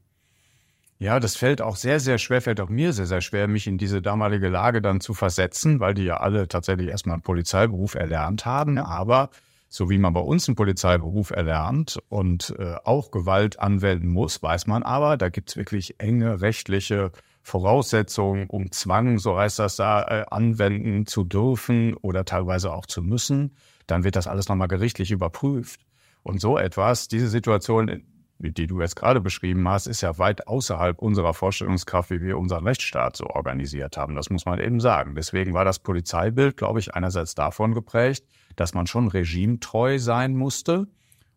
Ja, 0.98 1.22
das 1.22 1.38
fällt 1.38 1.62
auch 1.62 1.78
sehr, 1.78 2.02
sehr 2.02 2.18
schwer, 2.18 2.42
fällt 2.42 2.60
auch 2.60 2.68
mir 2.68 2.92
sehr, 2.92 3.06
sehr 3.06 3.22
schwer, 3.22 3.48
mich 3.48 3.68
in 3.68 3.78
diese 3.78 4.02
damalige 4.02 4.50
Lage 4.50 4.82
dann 4.82 5.00
zu 5.00 5.14
versetzen, 5.14 5.80
weil 5.80 5.94
die 5.94 6.04
ja 6.04 6.18
alle 6.18 6.50
tatsächlich 6.50 6.90
erstmal 6.90 7.14
einen 7.14 7.24
Polizeiberuf 7.24 7.96
erlernt 7.96 8.46
haben. 8.46 8.78
Aber 8.78 9.30
so 9.70 9.90
wie 9.90 9.98
man 9.98 10.14
bei 10.14 10.20
uns 10.20 10.50
einen 10.50 10.58
Polizeiberuf 10.58 11.30
erlernt 11.30 12.00
und 12.10 12.54
äh, 12.60 12.76
auch 12.84 13.12
Gewalt 13.12 13.60
anwenden 13.60 14.10
muss, 14.10 14.44
weiß 14.44 14.68
man 14.68 14.84
aber, 14.84 15.16
da 15.16 15.30
gibt's 15.30 15.56
wirklich 15.56 16.02
enge 16.02 16.42
rechtliche 16.42 17.12
Voraussetzungen, 17.44 18.48
um 18.48 18.72
Zwang, 18.72 19.20
so 19.20 19.38
heißt 19.38 19.60
das 19.60 19.78
da, 19.78 20.04
äh, 20.04 20.26
anwenden 20.30 21.06
zu 21.06 21.24
dürfen 21.24 21.94
oder 21.94 22.26
teilweise 22.26 22.74
auch 22.74 22.86
zu 22.86 23.02
müssen 23.02 23.56
dann 23.92 24.04
wird 24.04 24.16
das 24.16 24.28
alles 24.28 24.50
nochmal 24.50 24.68
gerichtlich 24.68 25.12
überprüft. 25.12 25.82
Und 26.24 26.42
so 26.42 26.58
etwas, 26.58 27.08
diese 27.08 27.28
Situation, 27.28 28.04
die 28.40 28.68
du 28.68 28.82
jetzt 28.82 28.96
gerade 28.96 29.22
beschrieben 29.22 29.68
hast, 29.68 29.88
ist 29.88 30.02
ja 30.02 30.18
weit 30.18 30.48
außerhalb 30.48 31.00
unserer 31.00 31.34
Vorstellungskraft, 31.34 32.10
wie 32.10 32.22
wir 32.22 32.38
unseren 32.38 32.66
Rechtsstaat 32.66 33.18
so 33.18 33.28
organisiert 33.28 33.98
haben. 33.98 34.16
Das 34.16 34.30
muss 34.30 34.46
man 34.46 34.60
eben 34.60 34.80
sagen. 34.80 35.16
Deswegen 35.16 35.54
war 35.54 35.66
das 35.66 35.80
Polizeibild, 35.80 36.58
glaube 36.58 36.80
ich, 36.80 36.94
einerseits 36.94 37.36
davon 37.36 37.74
geprägt, 37.74 38.26
dass 38.56 38.74
man 38.74 38.88
schon 38.88 39.08
regimetreu 39.08 40.00
sein 40.00 40.36
musste. 40.36 40.88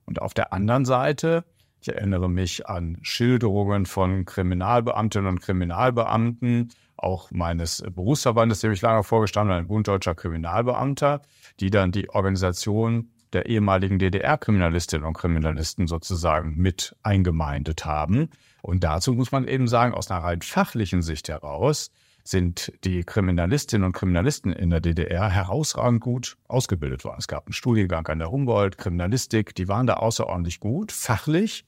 Und 0.04 0.20
auf 0.20 0.34
der 0.34 0.52
anderen 0.52 0.84
Seite, 0.84 1.44
ich 1.82 1.88
erinnere 1.88 2.30
mich 2.30 2.68
an 2.68 2.98
Schilderungen 3.02 3.86
von 3.86 4.24
Kriminalbeamtinnen 4.24 5.28
und 5.28 5.40
Kriminalbeamten, 5.40 6.68
auch 6.96 7.32
meines 7.32 7.82
Berufsverbandes, 7.94 8.60
dem 8.60 8.70
ich 8.70 8.82
lange 8.82 9.02
vorgestanden 9.02 9.52
habe, 9.52 9.64
ein 9.64 9.66
Bund 9.66 9.88
deutscher 9.88 10.14
Kriminalbeamter, 10.14 11.22
die 11.58 11.70
dann 11.70 11.90
die 11.90 12.08
Organisation 12.08 13.10
der 13.32 13.46
ehemaligen 13.46 13.98
DDR-Kriminalistinnen 13.98 15.04
und 15.04 15.14
Kriminalisten 15.14 15.88
sozusagen 15.88 16.54
mit 16.56 16.94
eingemeindet 17.02 17.84
haben. 17.84 18.30
Und 18.60 18.84
dazu 18.84 19.14
muss 19.14 19.32
man 19.32 19.48
eben 19.48 19.66
sagen, 19.66 19.92
aus 19.92 20.08
einer 20.08 20.22
rein 20.22 20.42
fachlichen 20.42 21.02
Sicht 21.02 21.28
heraus 21.28 21.90
sind 22.22 22.72
die 22.84 23.02
Kriminalistinnen 23.02 23.84
und 23.84 23.92
Kriminalisten 23.92 24.52
in 24.52 24.70
der 24.70 24.80
DDR 24.80 25.28
herausragend 25.28 26.00
gut 26.00 26.36
ausgebildet 26.46 27.04
worden. 27.04 27.16
Es 27.18 27.26
gab 27.26 27.46
einen 27.46 27.54
Studiengang 27.54 28.06
an 28.06 28.20
der 28.20 28.30
Humboldt, 28.30 28.78
Kriminalistik, 28.78 29.56
die 29.56 29.66
waren 29.66 29.88
da 29.88 29.94
außerordentlich 29.94 30.60
gut, 30.60 30.92
fachlich. 30.92 31.64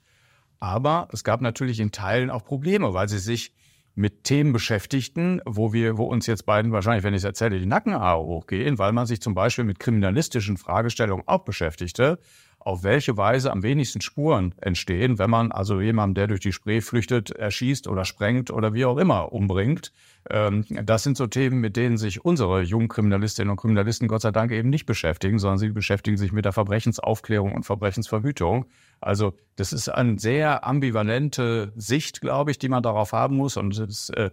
Aber 0.60 1.08
es 1.12 1.24
gab 1.24 1.40
natürlich 1.40 1.80
in 1.80 1.92
Teilen 1.92 2.30
auch 2.30 2.44
Probleme, 2.44 2.94
weil 2.94 3.08
sie 3.08 3.18
sich 3.18 3.52
mit 3.94 4.24
Themen 4.24 4.52
beschäftigten, 4.52 5.40
wo 5.46 5.72
wir, 5.72 5.96
wo 5.98 6.04
uns 6.04 6.26
jetzt 6.26 6.46
beiden 6.46 6.72
wahrscheinlich, 6.72 7.04
wenn 7.04 7.14
ich 7.14 7.18
es 7.18 7.24
erzähle, 7.24 7.60
die 7.60 7.66
Nackenhaare 7.66 8.24
hochgehen, 8.24 8.78
weil 8.78 8.92
man 8.92 9.06
sich 9.06 9.20
zum 9.20 9.34
Beispiel 9.34 9.64
mit 9.64 9.78
kriminalistischen 9.78 10.56
Fragestellungen 10.56 11.28
auch 11.28 11.44
beschäftigte, 11.44 12.18
auf 12.64 12.82
welche 12.82 13.16
Weise 13.18 13.52
am 13.52 13.62
wenigsten 13.62 14.00
Spuren 14.00 14.54
entstehen, 14.60 15.18
wenn 15.18 15.28
man 15.28 15.52
also 15.52 15.82
jemanden, 15.82 16.14
der 16.14 16.28
durch 16.28 16.40
die 16.40 16.52
Spree 16.52 16.80
flüchtet, 16.80 17.30
erschießt 17.30 17.86
oder 17.88 18.06
sprengt 18.06 18.50
oder 18.50 18.72
wie 18.72 18.86
auch 18.86 18.96
immer 18.96 19.32
umbringt. 19.32 19.92
Ähm, 20.30 20.64
das 20.68 21.02
sind 21.02 21.18
so 21.18 21.26
Themen, 21.26 21.60
mit 21.60 21.76
denen 21.76 21.98
sich 21.98 22.24
unsere 22.24 22.62
jungen 22.62 22.88
Kriminalistinnen 22.88 23.50
und 23.50 23.58
Kriminalisten 23.58 24.08
Gott 24.08 24.22
sei 24.22 24.30
Dank 24.30 24.50
eben 24.50 24.70
nicht 24.70 24.86
beschäftigen, 24.86 25.38
sondern 25.38 25.58
sie 25.58 25.68
beschäftigen 25.68 26.16
sich 26.16 26.32
mit 26.32 26.46
der 26.46 26.52
Verbrechensaufklärung 26.52 27.52
und 27.52 27.64
Verbrechensverhütung. 27.64 28.64
Also 28.98 29.34
das 29.56 29.74
ist 29.74 29.90
eine 29.90 30.18
sehr 30.18 30.66
ambivalente 30.66 31.70
Sicht, 31.76 32.22
glaube 32.22 32.50
ich, 32.50 32.58
die 32.58 32.70
man 32.70 32.82
darauf 32.82 33.12
haben 33.12 33.36
muss. 33.36 33.58
Und 33.58 33.78
es 33.78 34.08
äh, 34.08 34.30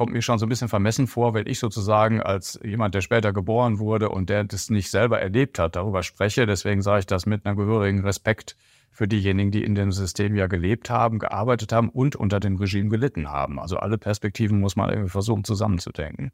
kommt 0.00 0.14
mir 0.14 0.22
schon 0.22 0.38
so 0.38 0.46
ein 0.46 0.48
bisschen 0.48 0.70
vermessen 0.70 1.06
vor, 1.06 1.34
wenn 1.34 1.46
ich 1.46 1.58
sozusagen 1.58 2.22
als 2.22 2.58
jemand, 2.64 2.94
der 2.94 3.02
später 3.02 3.34
geboren 3.34 3.78
wurde 3.78 4.08
und 4.08 4.30
der 4.30 4.44
das 4.44 4.70
nicht 4.70 4.90
selber 4.90 5.20
erlebt 5.20 5.58
hat, 5.58 5.76
darüber 5.76 6.02
spreche. 6.02 6.46
Deswegen 6.46 6.80
sage 6.80 7.00
ich 7.00 7.06
das 7.06 7.26
mit 7.26 7.44
einem 7.44 7.58
gehörigen 7.58 8.00
Respekt 8.00 8.56
für 8.90 9.06
diejenigen, 9.06 9.50
die 9.50 9.62
in 9.62 9.74
dem 9.74 9.92
System 9.92 10.36
ja 10.36 10.46
gelebt 10.46 10.88
haben, 10.88 11.18
gearbeitet 11.18 11.72
haben 11.72 11.90
und 11.90 12.16
unter 12.16 12.40
dem 12.40 12.56
Regime 12.56 12.88
gelitten 12.88 13.28
haben. 13.28 13.60
Also 13.60 13.76
alle 13.76 13.98
Perspektiven 13.98 14.58
muss 14.58 14.74
man 14.74 14.88
irgendwie 14.88 15.10
versuchen 15.10 15.44
zusammenzudenken. 15.44 16.32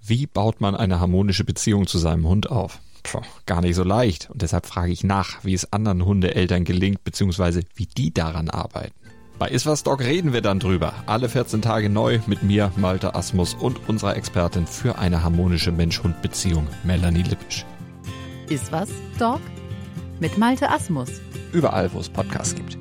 Wie 0.00 0.26
baut 0.26 0.62
man 0.62 0.74
eine 0.74 0.98
harmonische 0.98 1.44
Beziehung 1.44 1.86
zu 1.86 1.98
seinem 1.98 2.26
Hund 2.26 2.50
auf? 2.50 2.80
Puh, 3.02 3.20
gar 3.44 3.60
nicht 3.60 3.74
so 3.74 3.84
leicht. 3.84 4.30
Und 4.30 4.40
deshalb 4.40 4.64
frage 4.64 4.92
ich 4.92 5.04
nach, 5.04 5.44
wie 5.44 5.52
es 5.52 5.74
anderen 5.74 6.06
Hundeeltern 6.06 6.64
gelingt, 6.64 7.04
beziehungsweise 7.04 7.64
wie 7.74 7.84
die 7.84 8.14
daran 8.14 8.48
arbeiten. 8.48 8.94
Bei 9.38 9.48
Iswas 9.48 9.82
Dog 9.82 10.00
reden 10.00 10.32
wir 10.32 10.40
dann 10.40 10.60
drüber. 10.60 10.94
Alle 11.04 11.28
14 11.28 11.60
Tage 11.60 11.90
neu 11.90 12.20
mit 12.26 12.42
mir, 12.42 12.72
Malte 12.76 13.14
Asmus 13.14 13.52
und 13.52 13.86
unserer 13.86 14.16
Expertin 14.16 14.66
für 14.66 14.98
eine 14.98 15.22
harmonische 15.22 15.72
Mensch-Hund-Beziehung, 15.72 16.66
Melanie 16.84 17.22
Lippisch. 17.22 17.66
Iswas 18.48 18.88
Dog? 19.18 19.40
mit 20.20 20.38
Malte 20.38 20.70
Asmus. 20.70 21.20
Überall, 21.52 21.92
wo 21.92 22.00
es 22.00 22.08
Podcasts 22.08 22.54
gibt. 22.54 22.78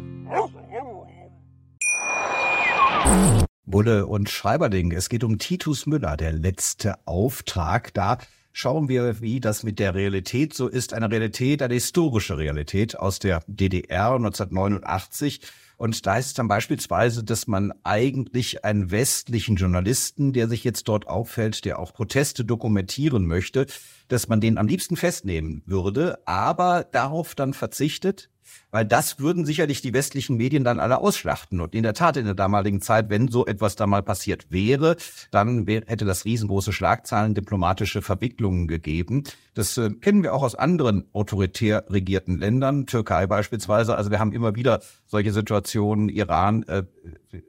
Bulle 3.65 4.05
und 4.05 4.29
Schreiberding. 4.29 4.93
Es 4.93 5.09
geht 5.09 5.25
um 5.25 5.37
Titus 5.37 5.85
Müller, 5.85 6.15
der 6.15 6.31
letzte 6.31 6.95
Auftrag. 7.05 7.93
Da 7.93 8.19
schauen 8.53 8.87
wir, 8.87 9.19
wie 9.19 9.41
das 9.41 9.63
mit 9.63 9.79
der 9.79 9.95
Realität 9.95 10.53
so 10.53 10.69
ist. 10.69 10.93
Eine 10.93 11.11
Realität, 11.11 11.61
eine 11.61 11.73
historische 11.73 12.37
Realität 12.37 12.97
aus 12.97 13.19
der 13.19 13.43
DDR 13.47 14.13
1989. 14.13 15.41
Und 15.77 16.05
da 16.05 16.13
heißt 16.13 16.29
es 16.29 16.33
dann 16.33 16.47
beispielsweise, 16.47 17.23
dass 17.23 17.47
man 17.47 17.73
eigentlich 17.83 18.63
einen 18.63 18.91
westlichen 18.91 19.55
Journalisten, 19.55 20.33
der 20.33 20.47
sich 20.47 20.63
jetzt 20.63 20.87
dort 20.87 21.07
auffällt, 21.07 21.65
der 21.65 21.79
auch 21.79 21.93
Proteste 21.93 22.45
dokumentieren 22.45 23.25
möchte, 23.25 23.65
dass 24.07 24.27
man 24.27 24.41
den 24.41 24.57
am 24.57 24.67
liebsten 24.67 24.95
festnehmen 24.95 25.63
würde, 25.65 26.19
aber 26.25 26.83
darauf 26.83 27.35
dann 27.35 27.53
verzichtet, 27.53 28.29
weil 28.71 28.85
das 28.85 29.19
würden 29.19 29.45
sicherlich 29.45 29.81
die 29.81 29.93
westlichen 29.93 30.37
Medien 30.37 30.63
dann 30.63 30.79
alle 30.79 30.99
ausschlachten. 30.99 31.61
Und 31.61 31.75
in 31.75 31.83
der 31.83 31.93
Tat 31.93 32.17
in 32.17 32.25
der 32.25 32.33
damaligen 32.33 32.81
Zeit, 32.81 33.09
wenn 33.09 33.27
so 33.27 33.45
etwas 33.45 33.75
da 33.75 33.87
mal 33.87 34.03
passiert 34.03 34.51
wäre, 34.51 34.97
dann 35.31 35.67
wär, 35.67 35.83
hätte 35.87 36.05
das 36.05 36.25
riesengroße 36.25 36.73
Schlagzahlen, 36.73 37.33
diplomatische 37.33 38.01
Verwicklungen 38.01 38.67
gegeben. 38.67 39.23
Das 39.53 39.77
äh, 39.77 39.89
kennen 39.89 40.23
wir 40.23 40.33
auch 40.33 40.43
aus 40.43 40.55
anderen 40.55 41.05
autoritär 41.13 41.85
regierten 41.89 42.37
Ländern, 42.37 42.85
Türkei 42.85 43.27
beispielsweise. 43.27 43.95
Also 43.95 44.11
wir 44.11 44.19
haben 44.19 44.33
immer 44.33 44.55
wieder 44.55 44.81
solche 45.05 45.31
Situationen, 45.31 46.09
Iran. 46.09 46.63
Äh, 46.63 46.83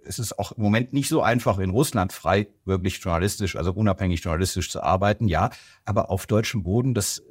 es 0.05 0.19
ist 0.19 0.39
auch 0.39 0.53
im 0.53 0.63
Moment 0.63 0.93
nicht 0.93 1.09
so 1.09 1.23
einfach 1.23 1.59
in 1.59 1.71
Russland 1.71 2.13
frei, 2.13 2.49
wirklich 2.65 2.99
journalistisch, 2.99 3.57
also 3.57 3.73
unabhängig 3.73 4.23
journalistisch 4.23 4.71
zu 4.71 4.83
arbeiten. 4.83 5.29
Ja, 5.29 5.51
aber 5.85 6.11
auf 6.11 6.27
deutschem 6.27 6.63
Boden, 6.63 6.95
das 6.95 7.23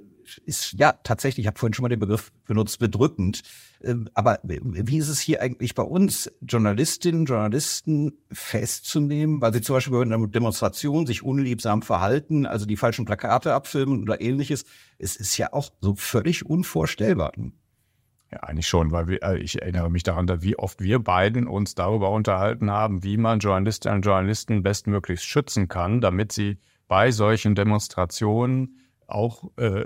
ist 0.46 0.74
ja 0.74 0.92
tatsächlich, 0.92 1.44
ich 1.44 1.48
habe 1.48 1.58
vorhin 1.58 1.74
schon 1.74 1.84
mal 1.84 1.90
den 1.90 2.00
Begriff 2.00 2.32
benutzt, 2.46 2.80
bedrückend. 2.80 3.42
Ähm, 3.84 4.10
aber 4.14 4.40
wie 4.44 4.98
ist 4.98 5.10
es 5.10 5.20
hier 5.20 5.42
eigentlich 5.42 5.76
bei 5.76 5.84
uns, 5.84 6.32
Journalistinnen, 6.42 7.26
Journalisten 7.26 8.14
festzunehmen, 8.32 9.42
weil 9.42 9.54
sie 9.54 9.62
zum 9.62 9.76
Beispiel 9.76 9.94
bei 9.94 10.02
einer 10.02 10.28
Demonstration 10.28 11.06
sich 11.06 11.24
unliebsam 11.24 11.82
verhalten, 11.82 12.46
also 12.46 12.66
die 12.66 12.78
falschen 12.78 13.06
Plakate 13.06 13.54
abfilmen 13.54 14.02
oder 14.02 14.22
ähnliches? 14.22 14.66
Es 14.98 15.16
ist 15.16 15.38
ja 15.38 15.54
auch 15.54 15.70
so 15.82 15.96
völlig 15.96 16.46
unvorstellbar. 16.46 17.34
Ja, 18.32 18.40
eigentlich 18.40 18.68
schon, 18.68 18.92
weil 18.92 19.08
wir, 19.08 19.24
äh, 19.24 19.38
ich 19.38 19.62
erinnere 19.62 19.90
mich 19.90 20.04
daran, 20.04 20.28
wie 20.42 20.58
oft 20.58 20.82
wir 20.82 21.00
beiden 21.00 21.48
uns 21.48 21.76
darüber 21.76 22.10
unterhalten 22.12 22.72
haben, 22.72 23.04
wie 23.04 23.18
man 23.18 23.40
Journalistinnen 23.40 23.98
und 23.98 24.06
Journalisten 24.06 24.64
bestmöglichst 24.64 25.26
schützen 25.26 25.68
kann, 25.68 26.02
damit 26.02 26.32
sie 26.32 26.58
bei 26.88 27.12
solchen 27.12 27.56
Demonstrationen 27.56 28.80
auch 29.08 29.52
äh, 29.58 29.86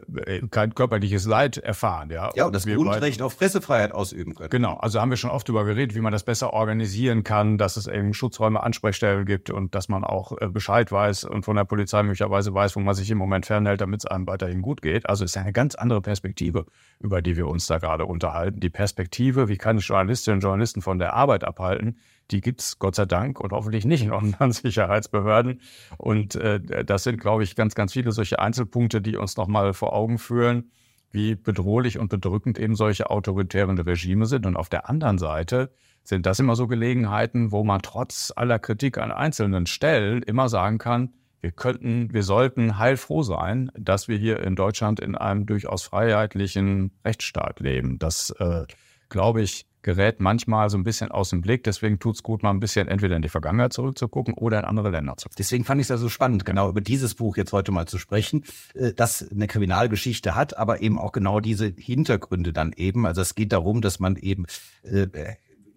kein 0.49 0.73
körperliches 0.73 1.25
Leid 1.25 1.57
erfahren. 1.57 2.09
Ja, 2.09 2.31
ja 2.35 2.45
und 2.45 2.55
das 2.55 2.65
Grundrecht 2.65 3.21
auf 3.21 3.37
Pressefreiheit 3.37 3.91
ausüben 3.91 4.35
können. 4.35 4.49
Genau, 4.49 4.75
also 4.75 5.01
haben 5.01 5.09
wir 5.09 5.17
schon 5.17 5.29
oft 5.29 5.47
darüber 5.47 5.65
geredet, 5.65 5.95
wie 5.95 6.01
man 6.01 6.11
das 6.11 6.23
besser 6.23 6.53
organisieren 6.53 7.23
kann, 7.23 7.57
dass 7.57 7.77
es 7.77 7.87
eben 7.87 8.13
Schutzräume, 8.13 8.61
Ansprechstellen 8.63 9.25
gibt 9.25 9.49
und 9.49 9.75
dass 9.75 9.89
man 9.89 10.03
auch 10.03 10.39
äh, 10.39 10.47
Bescheid 10.47 10.91
weiß 10.91 11.25
und 11.25 11.43
von 11.43 11.55
der 11.55 11.65
Polizei 11.65 12.03
möglicherweise 12.03 12.53
weiß, 12.53 12.75
wo 12.75 12.79
man 12.79 12.95
sich 12.95 13.09
im 13.11 13.17
Moment 13.17 13.45
fernhält, 13.45 13.81
damit 13.81 14.01
es 14.01 14.05
einem 14.05 14.27
weiterhin 14.27 14.61
gut 14.61 14.81
geht. 14.81 15.07
Also 15.09 15.25
es 15.25 15.31
ist 15.31 15.37
eine 15.37 15.53
ganz 15.53 15.75
andere 15.75 16.01
Perspektive, 16.01 16.65
über 16.99 17.21
die 17.21 17.35
wir 17.35 17.47
uns 17.47 17.67
da 17.67 17.79
gerade 17.79 18.05
unterhalten. 18.05 18.59
Die 18.59 18.69
Perspektive, 18.69 19.49
wie 19.49 19.57
kann 19.57 19.77
ich 19.77 19.87
Journalistinnen 19.87 20.37
und 20.37 20.43
Journalisten 20.43 20.81
von 20.81 20.99
der 20.99 21.13
Arbeit 21.13 21.43
abhalten, 21.43 21.97
die 22.31 22.41
gibt's 22.41 22.79
Gott 22.79 22.95
sei 22.95 23.05
Dank 23.05 23.39
und 23.39 23.51
hoffentlich 23.51 23.85
nicht 23.85 24.03
in 24.03 24.11
unseren 24.11 24.51
Sicherheitsbehörden. 24.53 25.61
Und 25.97 26.35
äh, 26.35 26.85
das 26.85 27.03
sind, 27.03 27.19
glaube 27.19 27.43
ich, 27.43 27.55
ganz, 27.55 27.75
ganz 27.75 27.93
viele 27.93 28.11
solche 28.11 28.39
Einzelpunkte, 28.39 29.01
die 29.01 29.17
uns 29.17 29.37
nochmal 29.37 29.73
vor 29.73 29.93
Augen 29.93 30.17
führen, 30.17 30.71
wie 31.11 31.35
bedrohlich 31.35 31.97
und 31.97 32.09
bedrückend 32.09 32.59
eben 32.59 32.75
solche 32.75 33.09
autoritären 33.09 33.79
Regime 33.79 34.25
sind. 34.25 34.45
Und 34.45 34.55
auf 34.55 34.69
der 34.69 34.89
anderen 34.89 35.17
Seite 35.17 35.71
sind 36.03 36.25
das 36.25 36.39
immer 36.39 36.55
so 36.55 36.67
Gelegenheiten, 36.67 37.51
wo 37.51 37.63
man 37.63 37.81
trotz 37.81 38.31
aller 38.35 38.59
Kritik 38.59 38.97
an 38.97 39.11
einzelnen 39.11 39.65
Stellen 39.65 40.23
immer 40.23 40.49
sagen 40.49 40.77
kann, 40.77 41.13
wir 41.41 41.51
könnten, 41.51 42.13
wir 42.13 42.23
sollten 42.23 42.77
heilfroh 42.77 43.23
sein, 43.23 43.71
dass 43.77 44.09
wir 44.09 44.17
hier 44.17 44.41
in 44.41 44.55
Deutschland 44.55 44.99
in 44.99 45.15
einem 45.15 45.45
durchaus 45.45 45.83
freiheitlichen 45.83 46.91
Rechtsstaat 47.05 47.61
leben. 47.61 47.97
Das, 47.97 48.31
äh, 48.39 48.65
glaube 49.07 49.41
ich, 49.41 49.65
gerät 49.81 50.19
manchmal 50.19 50.69
so 50.69 50.77
ein 50.77 50.83
bisschen 50.83 51.11
aus 51.11 51.29
dem 51.29 51.41
Blick. 51.41 51.63
Deswegen 51.63 51.99
tut 51.99 52.15
es 52.15 52.23
gut, 52.23 52.43
mal 52.43 52.51
ein 52.51 52.59
bisschen 52.59 52.87
entweder 52.87 53.15
in 53.15 53.21
die 53.21 53.29
Vergangenheit 53.29 53.73
zurückzugucken 53.73 54.33
oder 54.33 54.59
in 54.59 54.65
andere 54.65 54.89
Länder 54.89 55.17
zu. 55.17 55.29
Deswegen 55.37 55.63
fand 55.63 55.79
ich 55.79 55.85
es 55.85 55.89
ja 55.89 55.97
so 55.97 56.09
spannend, 56.09 56.45
genau 56.45 56.69
über 56.69 56.81
dieses 56.81 57.15
Buch 57.15 57.37
jetzt 57.37 57.53
heute 57.53 57.71
mal 57.71 57.87
zu 57.87 57.97
sprechen, 57.97 58.43
äh, 58.73 58.93
das 58.93 59.27
eine 59.29 59.47
Kriminalgeschichte 59.47 60.35
hat, 60.35 60.57
aber 60.57 60.81
eben 60.81 60.99
auch 60.99 61.11
genau 61.11 61.39
diese 61.39 61.73
Hintergründe 61.77 62.53
dann 62.53 62.73
eben. 62.75 63.05
Also 63.05 63.21
es 63.21 63.35
geht 63.35 63.51
darum, 63.53 63.81
dass 63.81 63.99
man 63.99 64.15
eben 64.15 64.45
äh, 64.83 65.07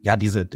ja 0.02 0.16
diese 0.16 0.48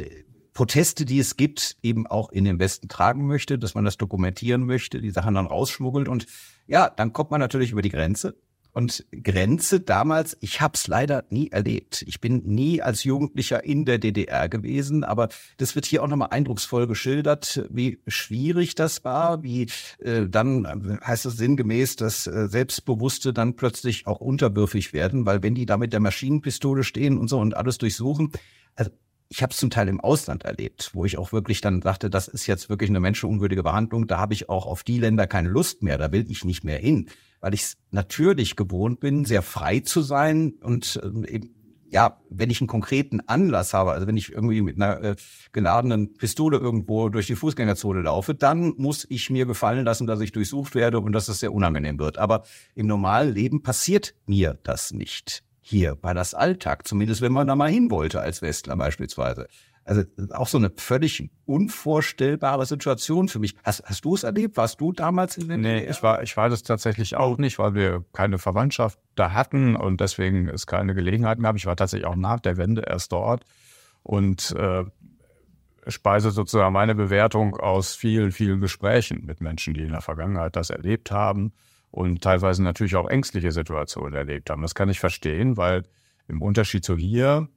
Proteste, 0.52 1.04
die 1.04 1.18
es 1.18 1.36
gibt, 1.36 1.76
eben 1.82 2.06
auch 2.06 2.30
in 2.30 2.44
den 2.44 2.58
Westen 2.58 2.88
tragen 2.88 3.26
möchte, 3.26 3.58
dass 3.58 3.74
man 3.74 3.84
das 3.84 3.98
dokumentieren 3.98 4.64
möchte, 4.64 5.00
die 5.00 5.10
Sachen 5.10 5.34
dann 5.34 5.46
rausschmuggelt 5.46 6.08
und 6.08 6.26
ja, 6.66 6.88
dann 6.88 7.12
kommt 7.12 7.30
man 7.30 7.40
natürlich 7.40 7.72
über 7.72 7.82
die 7.82 7.90
Grenze 7.90 8.36
und 8.76 9.06
Grenze 9.22 9.80
damals, 9.80 10.36
ich 10.42 10.60
habe 10.60 10.74
es 10.74 10.86
leider 10.86 11.24
nie 11.30 11.48
erlebt. 11.48 12.04
Ich 12.06 12.20
bin 12.20 12.42
nie 12.44 12.82
als 12.82 13.04
Jugendlicher 13.04 13.64
in 13.64 13.86
der 13.86 13.96
DDR 13.96 14.50
gewesen, 14.50 15.02
aber 15.02 15.30
das 15.56 15.74
wird 15.74 15.86
hier 15.86 16.02
auch 16.02 16.08
nochmal 16.08 16.28
eindrucksvoll 16.30 16.86
geschildert, 16.86 17.66
wie 17.70 18.00
schwierig 18.06 18.74
das 18.74 19.02
war, 19.02 19.42
wie 19.42 19.68
äh, 20.00 20.28
dann 20.28 20.66
äh, 20.66 21.06
heißt 21.06 21.24
es 21.24 21.38
sinngemäß, 21.38 21.96
dass 21.96 22.26
äh, 22.26 22.48
Selbstbewusste 22.48 23.32
dann 23.32 23.56
plötzlich 23.56 24.06
auch 24.06 24.20
unterwürfig 24.20 24.92
werden, 24.92 25.24
weil 25.24 25.42
wenn 25.42 25.54
die 25.54 25.64
da 25.64 25.78
mit 25.78 25.94
der 25.94 26.00
Maschinenpistole 26.00 26.84
stehen 26.84 27.16
und 27.16 27.28
so 27.28 27.38
und 27.38 27.56
alles 27.56 27.78
durchsuchen, 27.78 28.30
also 28.74 28.90
ich 29.28 29.42
habe 29.42 29.52
es 29.52 29.58
zum 29.58 29.70
Teil 29.70 29.88
im 29.88 30.00
Ausland 30.00 30.44
erlebt, 30.44 30.90
wo 30.92 31.04
ich 31.04 31.18
auch 31.18 31.32
wirklich 31.32 31.60
dann 31.60 31.80
dachte, 31.80 32.10
das 32.10 32.28
ist 32.28 32.46
jetzt 32.46 32.68
wirklich 32.68 32.90
eine 32.90 33.00
menschenunwürdige 33.00 33.62
Behandlung. 33.62 34.06
Da 34.06 34.18
habe 34.18 34.34
ich 34.34 34.48
auch 34.48 34.66
auf 34.66 34.84
die 34.84 34.98
Länder 34.98 35.26
keine 35.26 35.48
Lust 35.48 35.82
mehr, 35.82 35.98
da 35.98 36.12
will 36.12 36.26
ich 36.30 36.44
nicht 36.44 36.64
mehr 36.64 36.78
hin 36.78 37.08
weil 37.40 37.54
ich 37.54 37.62
es 37.62 37.76
natürlich 37.92 38.56
gewohnt 38.56 38.98
bin, 38.98 39.24
sehr 39.24 39.42
frei 39.42 39.78
zu 39.78 40.02
sein 40.02 40.54
und 40.62 41.00
äh, 41.02 41.32
eben 41.32 41.52
ja, 41.88 42.20
wenn 42.28 42.50
ich 42.50 42.60
einen 42.60 42.66
konkreten 42.66 43.20
Anlass 43.28 43.72
habe, 43.72 43.92
also 43.92 44.08
wenn 44.08 44.16
ich 44.16 44.32
irgendwie 44.32 44.60
mit 44.60 44.74
einer 44.74 45.00
äh, 45.02 45.16
geladenen 45.52 46.14
Pistole 46.14 46.58
irgendwo 46.58 47.08
durch 47.08 47.28
die 47.28 47.36
Fußgängerzone 47.36 48.02
laufe, 48.02 48.34
dann 48.34 48.74
muss 48.76 49.06
ich 49.08 49.30
mir 49.30 49.46
gefallen 49.46 49.84
lassen, 49.84 50.08
dass 50.08 50.20
ich 50.20 50.32
durchsucht 50.32 50.74
werde 50.74 50.98
und 50.98 51.12
dass 51.12 51.28
es 51.28 51.38
sehr 51.38 51.54
unangenehm 51.54 52.00
wird. 52.00 52.18
Aber 52.18 52.42
im 52.74 52.88
normalen 52.88 53.32
Leben 53.32 53.62
passiert 53.62 54.14
mir 54.26 54.58
das 54.64 54.90
nicht. 54.90 55.44
Hier 55.68 55.98
war 56.00 56.14
das 56.14 56.32
Alltag, 56.32 56.86
zumindest 56.86 57.22
wenn 57.22 57.32
man 57.32 57.48
da 57.48 57.56
mal 57.56 57.68
hin 57.68 57.90
wollte 57.90 58.20
als 58.20 58.40
Westler 58.40 58.76
beispielsweise. 58.76 59.48
Also 59.84 60.04
auch 60.30 60.46
so 60.46 60.58
eine 60.58 60.70
völlig 60.70 61.28
unvorstellbare 61.44 62.66
Situation 62.66 63.26
für 63.26 63.40
mich. 63.40 63.56
Hast, 63.64 63.82
hast 63.84 64.04
du 64.04 64.14
es 64.14 64.22
erlebt? 64.22 64.56
Warst 64.56 64.80
du 64.80 64.92
damals 64.92 65.36
in 65.36 65.48
den 65.48 65.62
Nee, 65.62 65.80
DDR? 65.80 65.90
ich 65.90 66.02
war, 66.04 66.22
ich 66.22 66.36
war 66.36 66.48
das 66.48 66.62
tatsächlich 66.62 67.16
auch 67.16 67.38
nicht, 67.38 67.58
weil 67.58 67.74
wir 67.74 68.04
keine 68.12 68.38
Verwandtschaft 68.38 69.00
da 69.16 69.32
hatten 69.32 69.74
und 69.74 70.00
deswegen 70.00 70.48
es 70.48 70.68
keine 70.68 70.94
Gelegenheit 70.94 71.40
gab. 71.40 71.56
Ich 71.56 71.66
war 71.66 71.74
tatsächlich 71.74 72.06
auch 72.06 72.14
nach 72.14 72.38
der 72.38 72.58
Wende 72.58 72.82
erst 72.86 73.10
dort 73.10 73.42
und 74.04 74.52
äh, 74.52 74.84
speise 75.88 76.30
sozusagen 76.30 76.74
meine 76.74 76.94
Bewertung 76.94 77.56
aus 77.56 77.96
vielen, 77.96 78.30
vielen 78.30 78.60
Gesprächen 78.60 79.24
mit 79.26 79.40
Menschen, 79.40 79.74
die 79.74 79.82
in 79.82 79.90
der 79.90 80.00
Vergangenheit 80.00 80.54
das 80.54 80.70
erlebt 80.70 81.10
haben 81.10 81.52
und 81.90 82.22
teilweise 82.22 82.62
natürlich 82.62 82.96
auch 82.96 83.08
ängstliche 83.08 83.52
Situationen 83.52 84.14
erlebt 84.14 84.50
haben. 84.50 84.62
Das 84.62 84.74
kann 84.74 84.88
ich 84.88 85.00
verstehen, 85.00 85.56
weil 85.56 85.84
im 86.28 86.42
Unterschied 86.42 86.84
zu 86.84 86.96
hier 86.96 87.48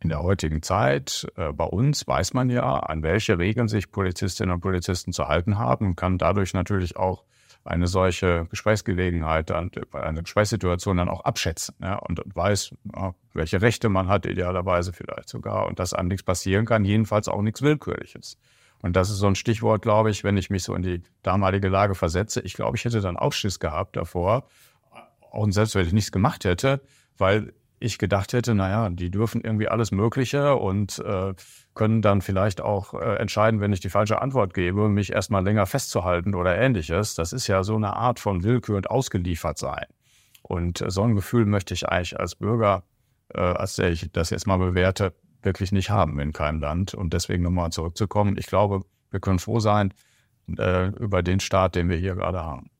in 0.00 0.08
der 0.08 0.22
heutigen 0.22 0.62
Zeit, 0.62 1.26
äh, 1.36 1.52
bei 1.52 1.64
uns 1.64 2.06
weiß 2.06 2.34
man 2.34 2.50
ja, 2.50 2.78
an 2.78 3.02
welche 3.02 3.38
Regeln 3.38 3.68
sich 3.68 3.90
Polizistinnen 3.92 4.54
und 4.54 4.60
Polizisten 4.60 5.12
zu 5.12 5.28
halten 5.28 5.58
haben 5.58 5.86
und 5.86 5.96
kann 5.96 6.18
dadurch 6.18 6.54
natürlich 6.54 6.96
auch 6.96 7.24
eine 7.64 7.86
solche 7.86 8.46
Gesprächsgelegenheit, 8.50 9.52
eine 9.52 10.22
Gesprächssituation 10.22 10.96
dann 10.96 11.08
auch 11.08 11.24
abschätzen 11.24 11.76
ja, 11.80 11.96
und 11.96 12.20
weiß, 12.34 12.74
welche 13.34 13.62
Rechte 13.62 13.88
man 13.88 14.08
hat, 14.08 14.26
idealerweise 14.26 14.92
vielleicht 14.92 15.28
sogar, 15.28 15.66
und 15.66 15.78
dass 15.78 15.94
einem 15.94 16.08
nichts 16.08 16.24
passieren 16.24 16.66
kann, 16.66 16.84
jedenfalls 16.84 17.28
auch 17.28 17.42
nichts 17.42 17.62
Willkürliches. 17.62 18.36
Und 18.82 18.96
das 18.96 19.10
ist 19.10 19.18
so 19.18 19.26
ein 19.26 19.36
Stichwort, 19.36 19.82
glaube 19.82 20.10
ich, 20.10 20.24
wenn 20.24 20.36
ich 20.36 20.50
mich 20.50 20.64
so 20.64 20.74
in 20.74 20.82
die 20.82 21.02
damalige 21.22 21.68
Lage 21.68 21.94
versetze. 21.94 22.40
Ich 22.40 22.54
glaube, 22.54 22.76
ich 22.76 22.84
hätte 22.84 23.00
dann 23.00 23.16
auch 23.16 23.32
Schiss 23.32 23.60
gehabt 23.60 23.96
davor, 23.96 24.48
auch 25.30 25.46
selbst 25.50 25.74
wenn 25.74 25.86
ich 25.86 25.92
nichts 25.92 26.12
gemacht 26.12 26.44
hätte, 26.44 26.82
weil 27.16 27.54
ich 27.78 27.98
gedacht 27.98 28.32
hätte, 28.32 28.54
naja, 28.54 28.88
die 28.90 29.10
dürfen 29.10 29.40
irgendwie 29.40 29.68
alles 29.68 29.90
Mögliche 29.90 30.56
und 30.56 30.98
äh, 31.00 31.34
können 31.74 32.02
dann 32.02 32.22
vielleicht 32.22 32.60
auch 32.60 32.94
äh, 32.94 33.16
entscheiden, 33.16 33.60
wenn 33.60 33.72
ich 33.72 33.80
die 33.80 33.88
falsche 33.88 34.22
Antwort 34.22 34.54
gebe, 34.54 34.88
mich 34.88 35.12
erstmal 35.12 35.42
länger 35.42 35.66
festzuhalten 35.66 36.34
oder 36.34 36.56
ähnliches. 36.56 37.14
Das 37.14 37.32
ist 37.32 37.46
ja 37.48 37.64
so 37.64 37.74
eine 37.74 37.96
Art 37.96 38.20
von 38.20 38.44
Willkür 38.44 38.76
und 38.76 38.90
ausgeliefert 38.90 39.58
sein. 39.58 39.86
Und 40.42 40.80
äh, 40.80 40.90
so 40.90 41.02
ein 41.02 41.14
Gefühl 41.14 41.44
möchte 41.44 41.74
ich 41.74 41.88
eigentlich 41.88 42.18
als 42.18 42.36
Bürger, 42.36 42.84
äh, 43.34 43.40
als 43.40 43.76
der 43.76 43.90
ich 43.90 44.10
das 44.12 44.30
jetzt 44.30 44.46
mal 44.46 44.58
bewerte, 44.58 45.12
wirklich 45.42 45.72
nicht 45.72 45.90
haben 45.90 46.18
in 46.20 46.32
keinem 46.32 46.60
Land. 46.60 46.94
Und 46.94 47.12
deswegen 47.12 47.42
nochmal 47.42 47.70
zurückzukommen. 47.70 48.36
Ich 48.38 48.46
glaube, 48.46 48.82
wir 49.10 49.20
können 49.20 49.38
froh 49.38 49.60
sein 49.60 49.92
äh, 50.58 50.88
über 50.88 51.22
den 51.22 51.40
Staat, 51.40 51.74
den 51.74 51.88
wir 51.88 51.96
hier 51.96 52.14
gerade 52.14 52.42
haben. 52.42 52.70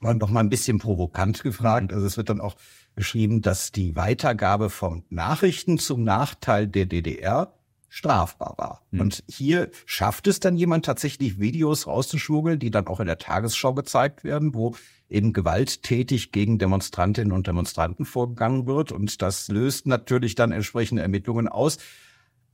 War 0.00 0.14
noch 0.14 0.30
mal 0.30 0.40
ein 0.40 0.50
bisschen 0.50 0.78
provokant 0.78 1.42
gefragt. 1.42 1.92
Also 1.92 2.06
es 2.06 2.16
wird 2.16 2.28
dann 2.28 2.40
auch 2.40 2.56
geschrieben, 2.94 3.42
dass 3.42 3.72
die 3.72 3.96
Weitergabe 3.96 4.70
von 4.70 5.04
Nachrichten 5.08 5.78
zum 5.78 6.04
Nachteil 6.04 6.66
der 6.66 6.86
DDR 6.86 7.54
strafbar 7.88 8.54
war. 8.56 8.82
Mhm. 8.90 9.00
Und 9.00 9.24
hier 9.28 9.70
schafft 9.86 10.26
es 10.26 10.40
dann 10.40 10.56
jemand 10.56 10.84
tatsächlich 10.84 11.38
Videos 11.38 11.86
rauszuschmuggeln, 11.86 12.58
die 12.58 12.70
dann 12.70 12.88
auch 12.88 13.00
in 13.00 13.06
der 13.06 13.18
Tagesschau 13.18 13.72
gezeigt 13.72 14.24
werden, 14.24 14.52
wo 14.52 14.74
eben 15.14 15.32
gewalttätig 15.32 16.32
gegen 16.32 16.58
Demonstrantinnen 16.58 17.32
und 17.32 17.46
Demonstranten 17.46 18.04
vorgegangen 18.04 18.66
wird. 18.66 18.92
Und 18.92 19.22
das 19.22 19.48
löst 19.48 19.86
natürlich 19.86 20.34
dann 20.34 20.52
entsprechende 20.52 21.02
Ermittlungen 21.02 21.48
aus. 21.48 21.78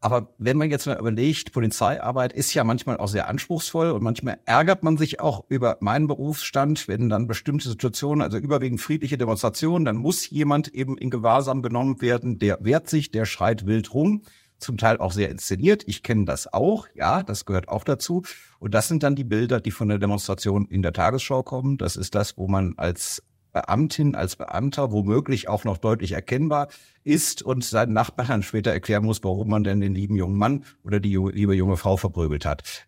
Aber 0.02 0.32
wenn 0.38 0.56
man 0.56 0.70
jetzt 0.70 0.86
mal 0.86 0.98
überlegt, 0.98 1.52
Polizeiarbeit 1.52 2.32
ist 2.32 2.54
ja 2.54 2.64
manchmal 2.64 2.96
auch 2.96 3.08
sehr 3.08 3.28
anspruchsvoll 3.28 3.90
und 3.90 4.02
manchmal 4.02 4.38
ärgert 4.46 4.82
man 4.82 4.96
sich 4.96 5.20
auch 5.20 5.44
über 5.48 5.76
meinen 5.80 6.06
Berufsstand, 6.06 6.88
wenn 6.88 7.10
dann 7.10 7.26
bestimmte 7.26 7.68
Situationen, 7.68 8.22
also 8.22 8.38
überwiegend 8.38 8.80
friedliche 8.80 9.18
Demonstrationen, 9.18 9.84
dann 9.84 9.96
muss 9.96 10.30
jemand 10.30 10.68
eben 10.68 10.96
in 10.96 11.10
Gewahrsam 11.10 11.60
genommen 11.60 12.00
werden, 12.00 12.38
der 12.38 12.58
wehrt 12.62 12.88
sich, 12.88 13.10
der 13.10 13.26
schreit 13.26 13.66
wild 13.66 13.92
rum, 13.92 14.22
zum 14.60 14.76
Teil 14.76 14.98
auch 14.98 15.12
sehr 15.12 15.30
inszeniert. 15.30 15.82
Ich 15.86 16.02
kenne 16.02 16.24
das 16.24 16.52
auch, 16.52 16.86
ja, 16.94 17.22
das 17.22 17.44
gehört 17.44 17.68
auch 17.68 17.84
dazu. 17.84 18.22
Und 18.58 18.74
das 18.74 18.88
sind 18.88 19.02
dann 19.02 19.16
die 19.16 19.24
Bilder, 19.24 19.60
die 19.60 19.70
von 19.70 19.88
der 19.88 19.98
Demonstration 19.98 20.66
in 20.66 20.82
der 20.82 20.92
Tagesschau 20.92 21.42
kommen. 21.42 21.78
Das 21.78 21.96
ist 21.96 22.14
das, 22.14 22.36
wo 22.36 22.46
man 22.46 22.74
als 22.76 23.22
Beamtin, 23.52 24.14
als 24.14 24.36
Beamter 24.36 24.92
womöglich 24.92 25.48
auch 25.48 25.64
noch 25.64 25.78
deutlich 25.78 26.12
erkennbar 26.12 26.68
ist 27.02 27.42
und 27.42 27.64
seinen 27.64 27.92
Nachbarn 27.92 28.42
später 28.42 28.70
erklären 28.70 29.04
muss, 29.04 29.24
warum 29.24 29.48
man 29.48 29.64
denn 29.64 29.80
den 29.80 29.94
lieben 29.94 30.14
jungen 30.14 30.36
Mann 30.36 30.64
oder 30.84 31.00
die 31.00 31.16
liebe 31.16 31.54
junge 31.54 31.76
Frau 31.76 31.96
verprügelt 31.96 32.44
hat. 32.44 32.86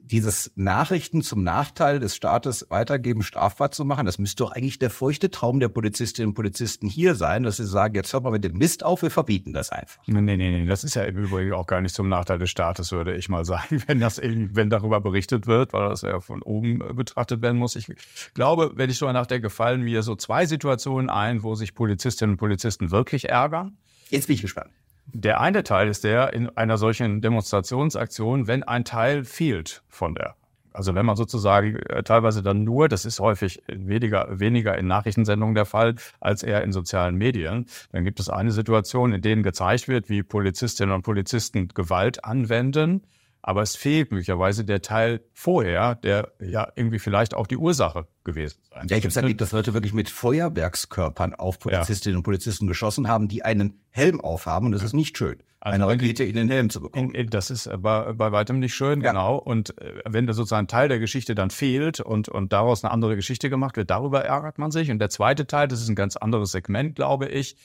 Dieses 0.00 0.50
Nachrichten 0.56 1.22
zum 1.22 1.44
Nachteil 1.44 2.00
des 2.00 2.16
Staates 2.16 2.66
weitergeben, 2.70 3.22
strafbar 3.22 3.70
zu 3.70 3.84
machen, 3.84 4.06
das 4.06 4.18
müsste 4.18 4.42
doch 4.42 4.52
eigentlich 4.52 4.78
der 4.78 4.90
feuchte 4.90 5.30
Traum 5.30 5.60
der 5.60 5.68
Polizistinnen 5.68 6.30
und 6.30 6.34
Polizisten 6.34 6.88
hier 6.88 7.14
sein, 7.14 7.42
dass 7.42 7.58
sie 7.58 7.66
sagen, 7.66 7.94
jetzt 7.94 8.12
hört 8.12 8.24
mal 8.24 8.30
mit 8.30 8.42
dem 8.42 8.56
Mist 8.56 8.84
auf, 8.84 9.02
wir 9.02 9.10
verbieten 9.10 9.52
das 9.52 9.70
einfach. 9.70 10.02
Nee, 10.06 10.20
nee, 10.20 10.36
nee, 10.36 10.66
das 10.66 10.82
ist 10.82 10.94
ja 10.94 11.04
im 11.04 11.16
Übrigen 11.16 11.52
auch 11.52 11.66
gar 11.66 11.80
nicht 11.80 11.94
zum 11.94 12.08
Nachteil 12.08 12.38
des 12.38 12.50
Staates, 12.50 12.90
würde 12.90 13.14
ich 13.14 13.28
mal 13.28 13.44
sagen, 13.44 13.82
wenn 13.86 14.00
das 14.00 14.18
eben, 14.18 14.56
wenn 14.56 14.70
darüber 14.70 15.00
berichtet 15.00 15.46
wird, 15.46 15.72
weil 15.72 15.90
das 15.90 16.02
ja 16.02 16.20
von 16.20 16.42
oben 16.42 16.78
betrachtet 16.96 17.42
werden 17.42 17.58
muss. 17.58 17.76
Ich 17.76 17.86
glaube, 18.34 18.72
wenn 18.74 18.90
ich 18.90 18.98
so 18.98 19.12
nachdenke, 19.12 19.50
fallen 19.50 19.82
mir 19.82 20.02
so 20.02 20.16
zwei 20.16 20.46
Situationen 20.46 21.10
ein, 21.10 21.42
wo 21.42 21.54
sich 21.54 21.74
Polizistinnen 21.74 22.34
und 22.34 22.38
Polizisten 22.38 22.90
wirklich 22.90 23.28
ärgern. 23.28 23.76
Jetzt 24.10 24.26
bin 24.26 24.34
ich 24.34 24.42
gespannt. 24.42 24.70
Der 25.12 25.40
eine 25.40 25.62
Teil 25.62 25.88
ist 25.88 26.04
der 26.04 26.34
in 26.34 26.50
einer 26.56 26.76
solchen 26.76 27.20
Demonstrationsaktion, 27.22 28.46
wenn 28.46 28.62
ein 28.62 28.84
Teil 28.84 29.24
fehlt 29.24 29.82
von 29.88 30.14
der. 30.14 30.34
Also 30.72 30.94
wenn 30.94 31.06
man 31.06 31.16
sozusagen 31.16 31.76
äh, 31.76 32.02
teilweise 32.02 32.42
dann 32.42 32.62
nur, 32.62 32.88
das 32.88 33.04
ist 33.04 33.18
häufig 33.18 33.62
weniger, 33.66 34.28
weniger 34.38 34.76
in 34.76 34.86
Nachrichtensendungen 34.86 35.54
der 35.54 35.64
Fall, 35.64 35.96
als 36.20 36.42
eher 36.42 36.62
in 36.62 36.72
sozialen 36.72 37.16
Medien, 37.16 37.66
dann 37.90 38.04
gibt 38.04 38.20
es 38.20 38.28
eine 38.28 38.52
Situation, 38.52 39.12
in 39.12 39.22
denen 39.22 39.42
gezeigt 39.42 39.88
wird, 39.88 40.08
wie 40.08 40.22
Polizistinnen 40.22 40.94
und 40.94 41.02
Polizisten 41.02 41.68
Gewalt 41.68 42.24
anwenden 42.24 43.02
aber 43.42 43.62
es 43.62 43.76
fehlt 43.76 44.10
möglicherweise 44.10 44.64
der 44.64 44.82
Teil 44.82 45.20
vorher, 45.32 45.94
der 45.96 46.32
ja 46.40 46.70
irgendwie 46.74 46.98
vielleicht 46.98 47.34
auch 47.34 47.46
die 47.46 47.56
Ursache 47.56 48.06
gewesen 48.24 48.60
sein. 48.70 48.88
Ja, 48.88 48.96
ich 48.96 49.04
habe 49.04 49.14
erlebt, 49.14 49.40
dass 49.40 49.52
Leute 49.52 49.74
wirklich 49.74 49.94
mit 49.94 50.10
Feuerwerkskörpern 50.10 51.34
auf 51.34 51.58
Polizistinnen 51.58 52.14
ja. 52.14 52.18
und 52.18 52.24
Polizisten 52.24 52.66
geschossen 52.66 53.08
haben, 53.08 53.28
die 53.28 53.44
einen 53.44 53.80
Helm 53.90 54.20
aufhaben 54.20 54.66
und 54.66 54.72
das 54.72 54.82
ist 54.82 54.92
nicht 54.92 55.16
schön. 55.16 55.38
Also 55.60 55.74
eine 55.74 55.88
Rakete 55.88 56.22
in 56.22 56.36
den 56.36 56.48
Helm 56.48 56.70
zu 56.70 56.80
bekommen. 56.80 57.12
Das 57.30 57.50
ist 57.50 57.68
bei, 57.82 58.12
bei 58.12 58.30
weitem 58.30 58.60
nicht 58.60 58.74
schön, 58.74 59.00
ja. 59.00 59.10
genau. 59.10 59.36
Und 59.36 59.76
äh, 59.80 60.02
wenn 60.08 60.26
da 60.26 60.32
sozusagen 60.32 60.66
ein 60.66 60.68
Teil 60.68 60.88
der 60.88 61.00
Geschichte 61.00 61.34
dann 61.34 61.50
fehlt 61.50 61.98
und, 61.98 62.28
und 62.28 62.52
daraus 62.52 62.84
eine 62.84 62.92
andere 62.92 63.16
Geschichte 63.16 63.50
gemacht 63.50 63.76
wird, 63.76 63.90
darüber 63.90 64.24
ärgert 64.24 64.58
man 64.58 64.70
sich. 64.70 64.90
Und 64.90 65.00
der 65.00 65.10
zweite 65.10 65.48
Teil, 65.48 65.66
das 65.66 65.80
ist 65.80 65.88
ein 65.88 65.96
ganz 65.96 66.16
anderes 66.16 66.52
Segment, 66.52 66.94
glaube 66.94 67.26
ich, 67.26 67.56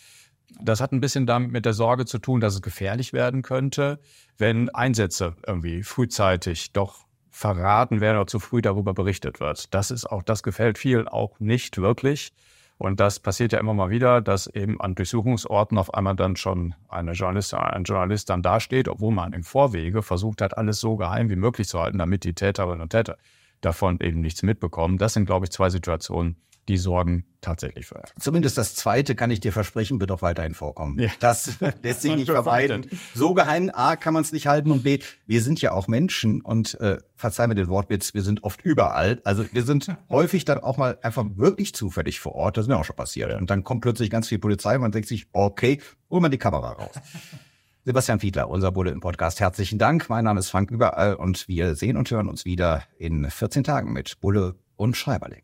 das 0.62 0.82
hat 0.82 0.92
ein 0.92 1.02
bisschen 1.02 1.26
damit 1.26 1.52
mit 1.52 1.66
der 1.66 1.74
Sorge 1.74 2.06
zu 2.06 2.20
tun, 2.20 2.40
dass 2.40 2.56
es 2.56 2.62
gefährlich 2.62 3.14
werden 3.14 3.42
könnte, 3.42 4.00
wenn 4.38 4.70
Einsätze 4.70 5.36
irgendwie 5.46 5.84
frühzeitig 5.84 6.74
doch 6.74 7.06
verraten 7.32 8.00
werden 8.00 8.18
oder 8.18 8.28
zu 8.28 8.40
früh 8.40 8.62
darüber 8.62 8.94
berichtet 8.94 9.40
wird. 9.40 9.74
Das 9.74 9.92
ist 9.92 10.06
auch, 10.06 10.24
das 10.24 10.44
gefällt 10.44 10.78
vielen 10.78 11.08
auch 11.08 11.40
nicht 11.40 11.78
wirklich. 11.78 12.32
Und 12.78 13.00
das 13.00 13.20
passiert 13.20 13.54
ja 13.54 13.60
immer 13.60 13.74
mal 13.74 13.90
wieder, 13.90 14.22
dass 14.22 14.48
eben 14.48 14.80
an 14.82 14.96
Durchsuchungsorten 14.96 15.78
auf 15.78 15.94
einmal 15.94 16.16
dann 16.16 16.36
schon 16.36 16.76
eine 16.90 17.14
Journalistin, 17.14 17.60
ein 17.60 17.84
Journalist 17.84 18.30
dann 18.30 18.42
dasteht, 18.42 18.88
obwohl 18.88 19.14
man 19.14 19.34
im 19.34 19.44
Vorwege 19.44 20.02
versucht 20.02 20.42
hat, 20.42 20.58
alles 20.58 20.80
so 20.80 20.96
geheim 20.96 21.30
wie 21.30 21.36
möglich 21.36 21.68
zu 21.68 21.80
halten, 21.80 21.98
damit 21.98 22.24
die 22.24 22.34
Täterinnen 22.34 22.82
und 22.82 22.90
Täter 22.90 23.18
davon 23.62 24.00
eben 24.02 24.22
nichts 24.22 24.44
mitbekommen. 24.44 24.98
Das 24.98 25.14
sind, 25.14 25.26
glaube 25.26 25.46
ich, 25.46 25.52
zwei 25.52 25.70
Situationen, 25.70 26.36
die 26.68 26.78
sorgen 26.78 27.26
tatsächlich 27.42 27.86
für. 27.86 28.02
Zumindest 28.20 28.58
das 28.58 28.76
zweite 28.76 29.16
kann 29.16 29.30
ich 29.32 29.40
dir 29.40 29.52
versprechen, 29.52 30.00
wird 30.00 30.12
auch 30.12 30.22
weiterhin 30.22 30.54
vorkommen. 30.54 31.00
Ja. 31.00 31.10
Das 31.20 31.60
lässt 31.84 32.02
sich 32.02 32.16
nicht 32.16 32.32
vermeiden. 32.32 32.88
So 33.14 33.34
geheim, 33.34 33.70
A, 33.74 33.96
kann 33.96 34.14
man 34.14 34.24
es 34.24 34.32
nicht 34.32 34.48
halten 34.48 34.72
und 34.72 34.84
B, 34.84 35.00
wir 35.26 35.42
sind 35.42 35.62
ja 35.62 35.74
auch 35.74 35.88
Menschen 35.88 36.42
und 36.42 36.80
äh, 36.80 36.98
verzeih 37.16 37.48
mir 37.48 37.56
den 37.56 37.68
Wortwitz, 37.68 38.14
wir 38.14 38.22
sind 38.22 38.44
oft 38.44 38.62
überall. 38.64 39.22
Also 39.24 39.46
wir 39.52 39.64
sind 39.64 39.96
häufig 40.10 40.46
dann 40.46 40.60
auch 40.60 40.78
mal 40.78 40.98
einfach 41.02 41.26
wirklich 41.36 41.76
zufällig 41.76 42.20
vor 42.20 42.34
Ort. 42.36 42.58
Das 42.58 42.66
ist 42.66 42.70
mir 42.70 42.78
auch 42.78 42.86
schon 42.86 42.96
passiert. 42.96 43.34
Und 43.34 43.50
dann 43.50 43.64
kommt 43.64 43.82
plötzlich 43.82 44.10
ganz 44.10 44.28
viel 44.28 44.40
Polizei 44.40 44.76
und 44.76 44.82
man 44.82 44.92
denkt 44.92 45.08
sich, 45.08 45.28
okay, 45.34 45.82
hol 46.10 46.22
mal 46.22 46.30
die 46.30 46.38
Kamera 46.38 46.72
raus. 46.72 46.92
Sebastian 47.86 48.22
Fiedler, 48.22 48.50
unser 48.50 48.72
Bulle 48.72 48.92
im 48.92 49.02
Podcast. 49.02 49.42
Herzlichen 49.42 49.78
Dank. 49.78 50.08
Mein 50.08 50.24
Name 50.24 50.40
ist 50.40 50.50
Frank 50.50 50.72
Überall 50.72 51.16
und 51.16 51.50
wir 51.50 51.76
sehen 51.76 51.98
und 51.98 52.10
hören 52.10 52.30
uns 52.30 52.46
wieder 52.46 52.84
in 52.98 53.30
14 53.30 53.66
Tagen 53.66 53.92
mit 53.92 54.22
Bulle 54.22 54.56
und 54.78 54.96
Schreiberling. 54.96 55.44